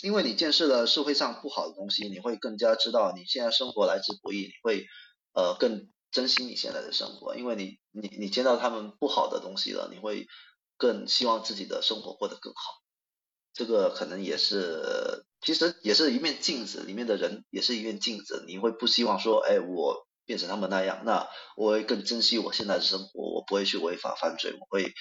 [0.02, 4.86] 因为你见识了社会上不好的东西，你会更加知道你现在生活来之不易，你会
[5.32, 7.34] 呃更珍惜你现在的生活。
[7.36, 10.26] 因为你你你见到他们不好的东西了，你会
[10.76, 12.60] 更希望自己的生活过得更好。
[13.54, 18.44] 这个可能也是，其实也是一面镜子，里面的人也是一面镜子。
[18.46, 24.92] 你会不希望说，哎，我变成他们那样，那我会更珍惜我现在的生活，我不会去违法犯罪，我会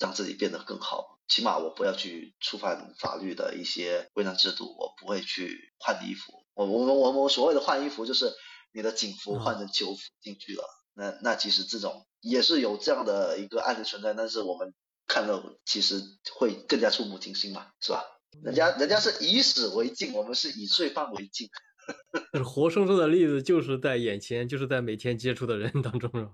[0.00, 1.19] 让自己变得更好。
[1.30, 6.32] 起码我不要去触犯法律的一些规章制度，我不会去换衣服。
[6.54, 8.32] 我我我我所谓的换衣服，就是
[8.72, 10.64] 你的警服换成囚服进去了。
[10.92, 14.74] 那那其实这种也是有这样的一个案例存在，但是我们
[15.06, 16.02] 看到其实
[16.34, 18.02] 会更加触目惊心嘛，是吧？
[18.42, 21.48] 人家人家是以史为镜，我们是以罪犯为镜。
[22.34, 26.32] 是活生生的例子，就是在眼前，就是在每天接触的人当中，是吧？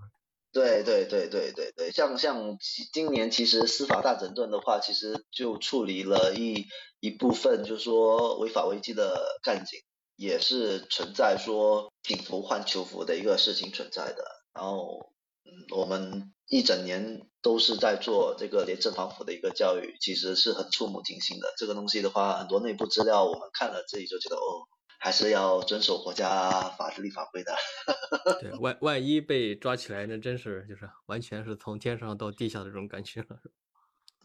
[0.57, 2.57] 对对对对对对，像像
[2.91, 6.65] 今年其实司法大整顿的话，其实就处理了一
[6.99, 9.79] 一部分，就是说违法违纪的干警，
[10.17, 14.25] 也是存在说警服换囚服的一个事情存在的。
[14.55, 15.13] 然后，
[15.45, 21.53] 嗯，我们一整年都是在做这个廉政防腐的一个教育，其实是很触目惊心的。
[21.59, 24.65] 这个东西的话，很多内部资料我们看了自己就觉得哦。
[24.99, 27.55] 还是要遵守国家法律法规的。
[28.41, 33.39] 对，万万一被抓起来，那真是就是完全是从天上到地下的这种感觉了。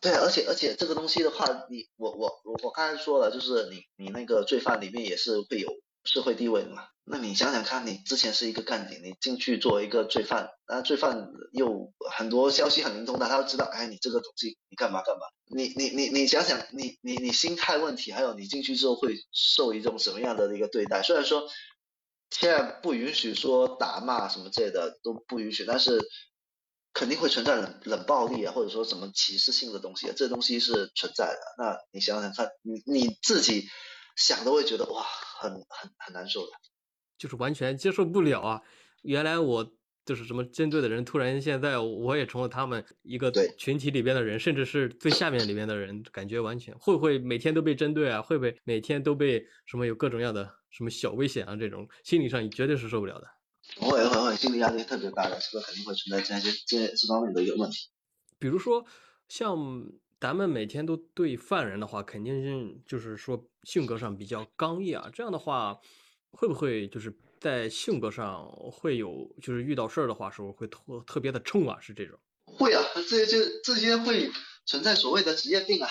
[0.01, 5.69] 对，而且而且这个东西的话，你我我我我刚才说了，就是你你那个罪犯里面也是会有。
[6.03, 15.21] 社会地位的嘛，那你想想看，你之前是一个干警，你进去作为一个罪犯，那罪犯又很多消息很灵通的，他都知道，哎，你这个东西你干嘛干嘛，
[15.53, 21.01] 你你你你想想，你你你心态问题，还有你进去之后会受一种什么样的一个对待？
[21.01, 21.49] 虽然说
[22.29, 25.99] 现在不允许说打骂什么之类的都不允许，但是
[26.93, 31.39] 肯定会存在冷冷暴力啊，或者说什么歧视性的东西，这东西是存在的。
[31.57, 33.67] 那你想想看，你你自己。
[34.17, 35.05] 想都会觉得哇，
[35.39, 36.51] 很很很难受的，
[37.21, 38.59] 就是完全接受不了啊！
[39.03, 39.71] 原来我
[40.03, 48.19] 就是什么针对的人，突然现在我也成了他们一个群体里边的人，甚至是最下面里边的人，感觉完全会不会每天都被针对啊？
[48.23, 51.55] 会不会每天都被什么有各种样的什么小危险啊？
[51.55, 53.27] 这种心理上绝对是受不了的。
[53.75, 57.89] 会会会，心理压力特别大的，这个肯定会存在这些这这方面的一个问题。
[58.39, 58.83] 比如说
[59.29, 59.91] 像。
[60.21, 65.09] 咱们每天都对犯人的话，肯定是就是说性格上比较刚毅啊。
[65.11, 65.79] 这样的话，
[66.31, 71.77] 会不会就是在性格上会有，就是遇到事儿的话时候会特特别的冲啊？
[71.79, 72.17] 是这种？
[72.45, 74.29] 会啊，这些这些会
[74.65, 75.89] 存在所谓的职业病啊。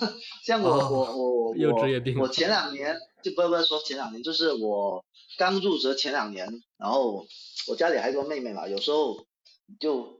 [0.44, 2.18] 像我我我有职业病。
[2.18, 5.04] 我前两年就不不说前两年，就是我
[5.36, 7.26] 刚入职前两年，然后
[7.68, 9.26] 我家里还有个妹妹嘛，有时候
[9.80, 10.18] 就。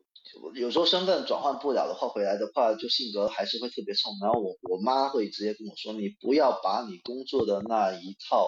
[0.54, 4.12] 有时候身份转换不了的话，回来的话就性格还是会特别冲。
[4.20, 8.46] 然后我我妈会直接跟我说，你不要把你工作的那一套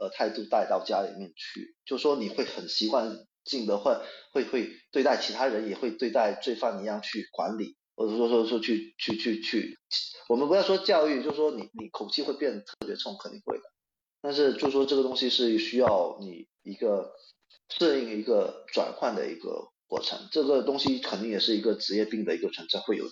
[0.00, 3.96] 呃态度带到家里面去，就说你会很习惯性的会
[4.32, 9.78] 会会对待其他人，也会对待罪犯一样去管理，或者说说说去去去去，
[10.28, 13.64] 我们不要说教育，就说你你口气会变得特别冲，肯定会的。
[14.20, 17.12] 但是就说这个东西是需要你一个
[17.68, 19.68] 适应一个转换的一个。
[19.92, 23.10] 过程这个东西肯定也是一个职业病的一个存在会有的。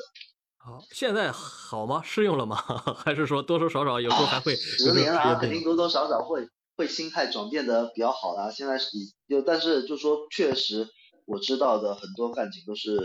[0.57, 2.01] 好，现在好吗？
[2.03, 2.57] 适应了吗？
[3.05, 4.57] 还是说多多少少有时候还会？
[4.57, 6.41] 十年啊，肯定多多少少会
[6.81, 8.51] 会心态转变的比较好啦。
[8.51, 8.89] 现在是
[9.29, 10.89] 就但是就说确实
[11.27, 12.99] 我知道的很多干警都是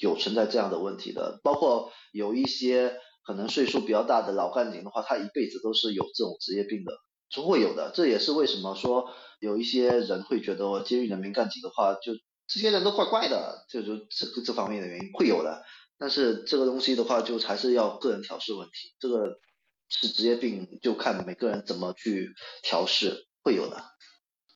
[0.00, 2.96] 有存在这样的问题的，包括有一些
[3.26, 6.92] 可能岁数比较大的老干警的话，他一辈子都是有这种职业病的，
[7.30, 7.90] 是会有的。
[7.92, 9.10] 这也是为什么说
[9.40, 12.12] 有一些人会觉得监狱人民干警的话就。
[12.48, 15.62] 这些人都怪怪的，就就这这方面的原因会有的，
[15.96, 19.38] 但是这个东西的话，就还是要个人调试问题，这个
[20.00, 23.84] 是职业病，就看每个人怎么去调试，会有的。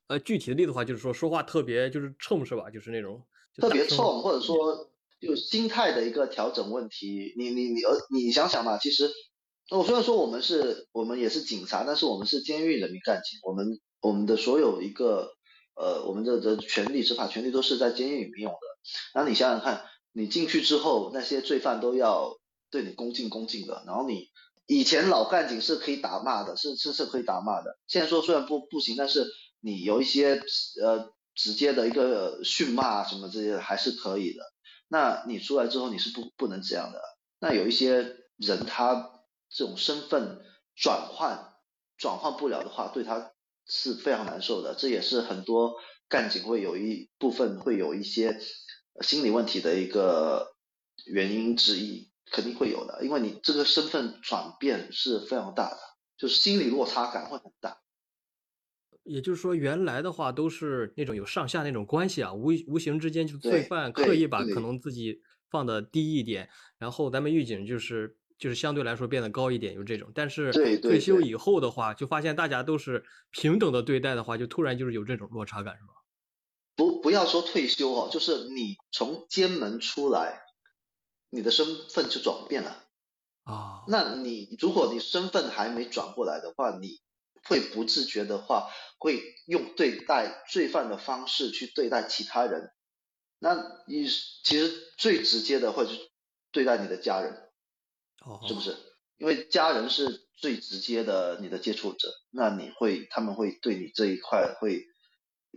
[0.09, 2.71] 呃，具体的例子的话，就是说说话特别就是冲是吧？
[2.71, 3.27] 就是那种
[3.61, 4.91] 特别冲，或者说
[5.21, 7.35] 就心态的一个调整问题。
[7.37, 9.11] 你你你呃，你想想嘛，其实
[9.71, 15.33] 我虽然说我们是我们也是警察，但是我们是监狱人民干警，我们我们的所有一个。
[15.79, 18.59] 呃，我们的的权利、执法权利都是在监狱里面用的。
[19.13, 22.39] 然后你想想看，你进去之后，那些罪犯都要
[22.71, 23.85] 对你恭敬恭敬的。
[23.87, 24.31] 然后你
[24.67, 27.79] 以前老干警是可以打骂的，是是是可以打骂的。
[27.87, 29.27] 现在说虽然不不行，但是
[29.61, 30.43] 你有一些
[30.83, 34.43] 呃直接的一个训骂什么这些还是可以的。
[34.89, 37.01] 那你出来之后你是不不能这样的。
[37.39, 39.21] 那有一些人他
[39.51, 40.41] 这种身份
[40.75, 41.55] 转换
[41.97, 43.33] 转换不了的话，对他。
[43.69, 45.75] 是非常难受的，这也是很多
[46.09, 48.39] 干警会有一部分会有一些
[49.01, 50.55] 心理问题的一个
[51.05, 55.79] 原因之一，肯定会有的，因为你这个身份转变是非常大的，
[56.17, 57.79] 就是心理落差感会很大。
[59.03, 66.49] 也就是说，原来的话都是那种有上下那种关系啊，无无形之间就罪犯刻意把可能自己放的低一点，
[66.79, 68.17] 然后咱们狱警就是。
[68.39, 75.95] 就是相对来说变得高一点，有这种，但是退休以后的话，就发现大家都是平等的对待的话，就突然就是有这种落差感，是吧？
[76.77, 80.43] 不，不要说退休哦，就是你从监门出来，
[81.37, 82.85] 你的身份就转变了
[83.45, 83.85] 啊。
[83.87, 87.01] 那你如果你身份还没转过来的话，你
[87.45, 92.73] 会不自觉的话，会用对待罪犯的方式去对待其他人。
[93.39, 93.55] 那
[93.87, 95.93] 你其实最直接的会是
[96.51, 97.35] 对待你的家人，
[98.25, 98.75] 哦，是不是？
[99.19, 104.87] 因为家人是最直接的你的接触者，那你会他们会对你这一块会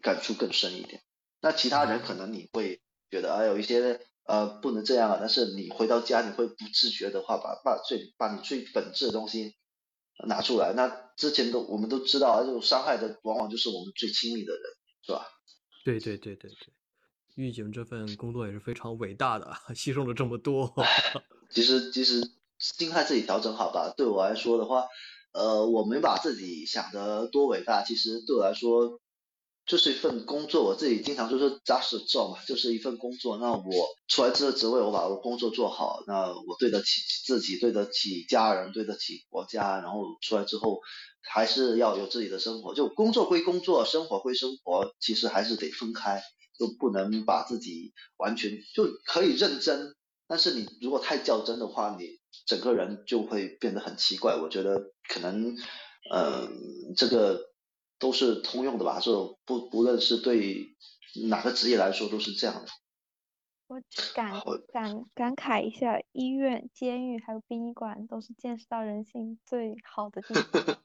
[0.02, 1.02] 感触更深一点。
[1.42, 4.00] 那其他人可能你会觉得啊有一些
[4.30, 9.56] 呃不能这样啊，但是你回到家你会不自觉的话把把最把你最本质的东西
[10.28, 10.72] 拿出来。
[10.74, 10.88] 那
[11.18, 14.62] 之前都我们都知道啊，这种伤害的往往就是我们最亲密的人，
[15.02, 15.26] 是吧？
[15.84, 16.74] 对对对对对，
[17.34, 20.72] 狱警这份工作也是非常伟大的， 牺牲了这么多。
[21.50, 22.22] 其实其实
[22.60, 23.92] 心态自己调整好吧。
[23.98, 24.86] 对我来说的话，
[25.34, 29.00] 呃，我没把自己想得多伟大，其实对我来说
[29.70, 30.64] 就是一份工作。
[30.64, 33.38] 我自己经常就说 just a job 嘛，就是一份工作。
[33.38, 39.80] 那我出来这个职位，我把我工作做好，那我对得起自己，对得起家人，对得起国家。
[39.80, 40.80] 然后出来之后，
[41.22, 42.74] 还是要有自己的生活。
[42.74, 46.20] 就工作归工作，生活归生活，其实还是得分开，
[46.58, 49.94] 就不能把自己完全就可以认真。
[50.28, 52.06] 但是你如果太较真的话，你
[52.48, 54.36] 整个人就会变得很奇怪。
[54.36, 55.56] 我觉得可能，
[56.12, 56.48] 呃，
[56.96, 57.49] 这个
[58.00, 60.76] 都是通用的吧，这种不不论是对
[61.28, 62.72] 哪个职业来说都是这样的。
[63.68, 63.80] 我
[64.16, 64.42] 感
[64.74, 70.78] 感感慨一下，医院、监狱还有殡仪馆都是见识到人性最好的地方。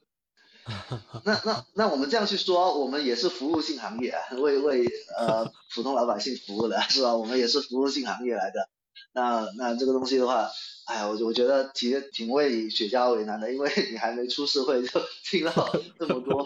[1.25, 4.85] 那那那我们这样去说，我们也是服务性行业，为为
[5.17, 7.15] 呃普通老百姓服务的是吧？
[7.15, 8.69] 我们也是服务性行业来的。
[9.13, 10.49] 那那这个东西的话，
[10.85, 15.51] 哎呀，我我觉得挺挺为雪茄为难的，因为你还没出社会就听到
[15.99, 16.45] 这么多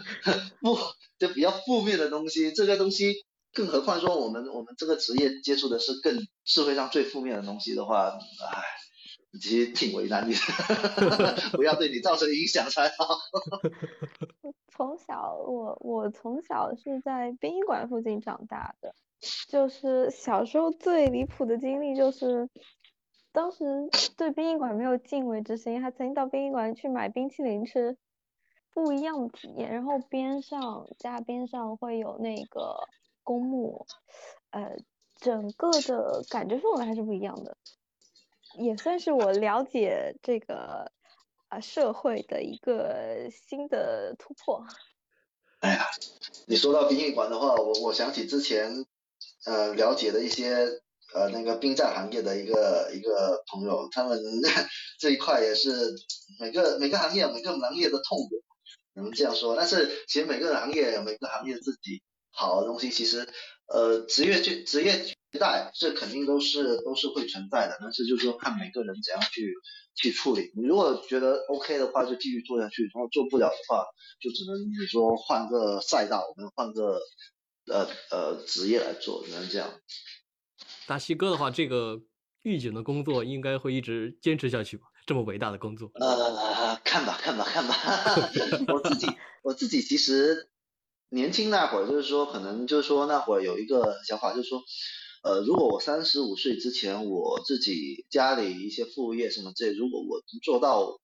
[0.60, 0.78] 不
[1.18, 8.62] 就比较负面的东西，这个东西，更何况说我们我们这个职业接触的是更社会上最负面的东西的话，哎，
[9.40, 13.18] 其实挺为难你的， 不要对你造成影响才好。
[14.74, 18.94] 从小我我从小是在殡仪馆附近长大的，
[19.48, 22.48] 就是小时候最离谱的经历就是，
[23.32, 23.64] 当时
[24.16, 27.96] 对殡仪馆没有敬畏之心，还曾经到殡仪馆去买冰淇淋吃，
[28.72, 29.72] 不一样的体验。
[29.72, 32.88] 然后边上家边上会有那个
[33.22, 33.86] 公墓，
[34.50, 34.76] 呃，
[35.16, 37.56] 整个的感觉氛围还是不一样的，
[38.58, 40.90] 也算是我了解这个
[41.48, 44.66] 啊、社会的一个新的突破。
[45.60, 45.84] 哎呀，
[46.46, 48.84] 你说到殡仪馆的话，我我想起之前
[49.44, 50.68] 呃了解的一些
[51.14, 54.18] 呃那个殡葬行业的一个一个朋友，他们
[54.98, 55.70] 这一块也是
[56.40, 58.42] 每个每个行业每个行业的痛点，
[58.94, 59.56] 能这样说。
[59.56, 63.28] 但是其实每个行业每个行业自己好的东西，其实
[63.66, 64.92] 呃职业倦职业
[65.32, 69.52] 倦怠这肯定都是都是会存在的，但是就是说看每个人怎样去
[69.94, 70.52] 去处理。
[70.54, 73.84] 你如果觉得 OK 的话，就继续做下去；然后做不了的话，
[74.20, 77.00] 就只能你说换个赛道，我们换个
[77.72, 79.80] 呃呃职业来做，只能这样。
[80.86, 82.02] 大西哥的话，这个
[82.42, 84.84] 狱警的工作应该会一直坚持下去吧？
[85.06, 87.74] 这么伟大的工作，呃，看吧，看吧，看吧。
[88.72, 89.06] 我自己，
[89.42, 90.48] 我自己其实
[91.08, 94.62] 年轻那会儿，就是说，可能就是说那会儿有一个想法，就是说，
[95.24, 101.00] 呃，如果我三十五岁之前，我自己家里一些副业什么这，如果我能做到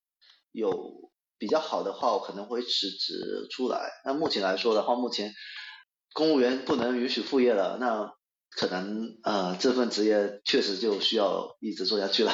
[0.52, 3.90] 有比较好的话，我可能会辞职出来。
[4.04, 5.34] 那目前来说的话，目前
[6.18, 8.12] 公务员不能允许副业了，那
[8.50, 12.32] 可能呃这份职业确实就需要一直做下去了。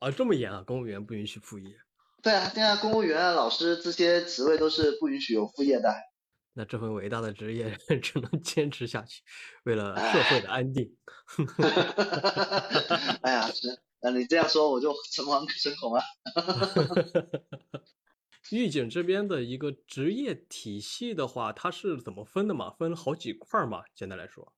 [0.00, 0.64] 啊， 这么严啊！
[0.66, 1.70] 公务员不允许副业，
[2.20, 5.94] 对啊，现在公务员啊、老师这些职位都是不允许有副业的。
[6.54, 9.22] 那这份伟大的职业只能坚持下去，
[9.62, 10.96] 为了社会的安定。
[13.22, 16.02] 哎呀，是，那你这样说我就诚惶诚恐啊。
[18.56, 22.70] 狱警这边的一个职业体系的话，它是怎么分的嘛？
[22.70, 23.82] 分好几块嘛？
[23.94, 24.52] 简单来说，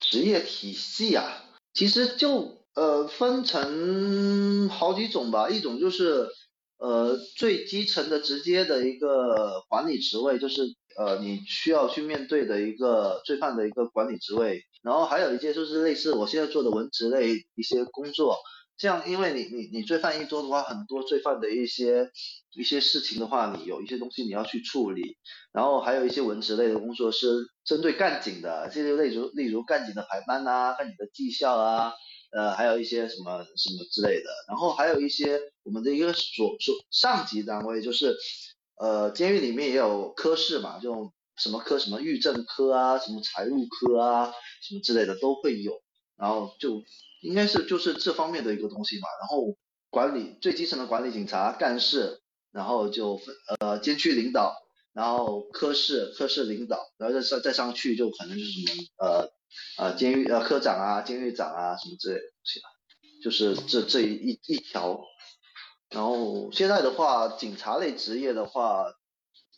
[0.00, 6.28] 职业体系啊，其实就呃分成好几种吧，一种就是
[6.78, 18.38] 呃最基层的直接的一个管理职位，就是呃你需要去面对的一个罪犯的一个管理职位，然后还有一些就是类似我现在做的文职类一些工作，
[18.76, 22.10] 这样因为你你你罪犯一多的话，很多罪犯的一些
[22.56, 25.16] 一些事情的话，你有一些东西你要去处理，
[25.52, 31.92] 然后还有一些文职类的工作是针对干警的，这就例如例如干警的排班啊，干警的绩效啊，
[32.32, 38.16] 呃，还有一些什么什么之类的，然后还有一些我们的一个所所上级单位就是，
[38.76, 44.32] 呃，监狱里面也有科室嘛，就什么科什么狱政科啊，什么财务科啊，
[44.62, 45.80] 什么之类的都会有，
[46.16, 46.82] 然后就
[47.24, 49.56] 应该是就是这方面的一个东西嘛，然后
[49.90, 52.20] 管理最基层的管理警察干事，
[52.52, 54.54] 然后就分呃监区领导。
[54.92, 59.28] 然后科室科室领导，然后再上再上去就可能就是什么呃
[59.76, 62.66] 呃监狱呃科长啊、监狱长啊什么之类的东西了，
[63.24, 65.00] 就是这这一一条。
[65.90, 68.84] 然后现在的话，警察类职业的话。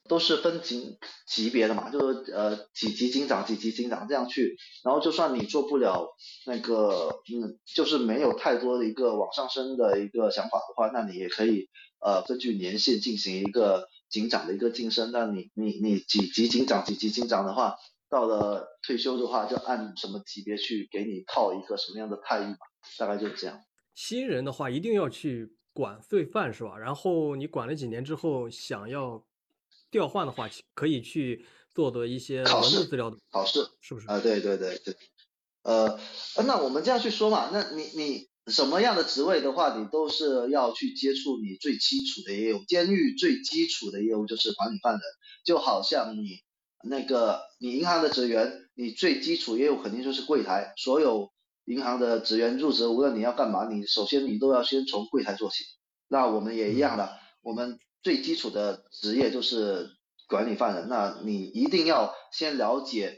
[0.08, 6.14] 都是分级级别的嘛，就是呃几级警长几级警长这样去，然后就算你做不了
[6.46, 11.68] 那个，嗯，就是没有太多的一个往上升的一个想法的话，那你也可以
[12.00, 15.12] 呃根据年限进行一个警长的一个晋升。
[15.12, 17.76] 那你你你几级警长几级警长的话，
[18.08, 22.56] 到了退休的话就按什么级别去给你套一个什么样的待遇嘛，
[22.98, 23.60] 大概就是这样。
[23.94, 26.76] 新人的话一定要去管罪犯是吧？
[26.76, 29.24] 然后你管了几年之后想要。
[29.90, 34.18] 调换的话，可以去做的一些考试资料的考试，是不是啊？
[34.18, 34.94] 对对对对，
[35.62, 35.98] 呃，
[36.46, 42.64] 那我们这样去说嘛，那你你什么样的职位的话，你都是要去接触你最基础的业务。
[42.66, 45.00] 监狱最基础的业务就是管理犯人，
[45.44, 46.40] 就好像你
[46.82, 50.74] 那个你银行的职员，你最基础业务肯定就是柜台。
[50.76, 51.32] 所有
[51.64, 55.64] 银行的职员入职，无论你要干嘛，你首先你都要先从柜台做起。
[56.08, 57.78] 那我们也一样的，我们。
[58.06, 59.90] 最基础的职业就是
[60.28, 63.16] 管理犯人，那你一定要先了解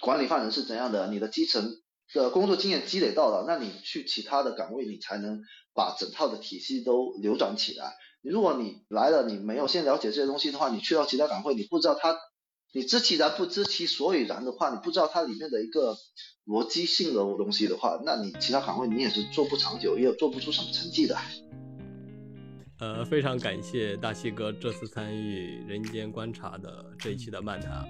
[0.00, 1.68] 管理犯人是怎样的，你的基层
[2.14, 5.40] 的工作经验积累到了，那你去其他的岗位，你才能
[5.74, 7.96] 把整套的体系都流转起来。
[8.22, 12.16] 如果你来了，你没有先了解这些东西的话，你去到其他岗位，你不知道它，
[12.72, 15.98] 你知其然不知其所以然的话，你不知道它里面的一个
[16.46, 21.16] 逻辑性的东西的话，那你其他岗位你也是做不长久，也做不出什么成绩的。
[22.78, 27.84] 呃，非常感谢大西哥这次参与《人间观察》的这一期的漫谈。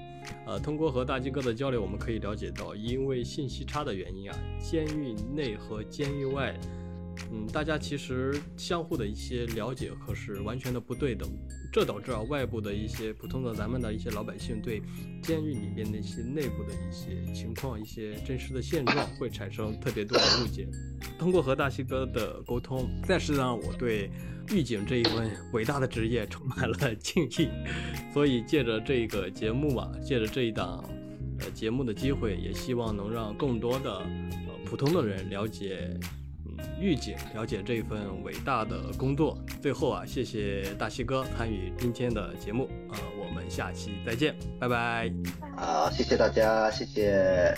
[0.46, 6.58] 呃，通过和大西哥的交流，我们可以了解到，因为信息差的原因啊，监狱内和监狱外，
[7.32, 11.28] 嗯，大家其实相互的一些了解可是完全的不对等。
[11.70, 14.82] 这导致啊，外部的一些普通的咱们的一些老百姓对
[15.22, 20.66] 监狱里边的一些内部的一些情况、一些真实的现状会产生特别多的误解。
[21.18, 24.10] 通过和大西哥的沟通，再是让我对
[24.50, 27.50] 狱警这一份伟大的职业充满了敬意。
[28.14, 30.82] 所以借着这个节目嘛，借着这一档
[31.40, 35.90] 呃节目的机会，也希望能让更多的呃普通的人了解。
[36.80, 39.38] 狱警了解这份伟大的工作。
[39.60, 45.12] 最后啊，谢谢大西哥参与今天的节目，呃，我们下期再见，拜拜。
[45.56, 47.54] 好，谢谢大家，谢谢。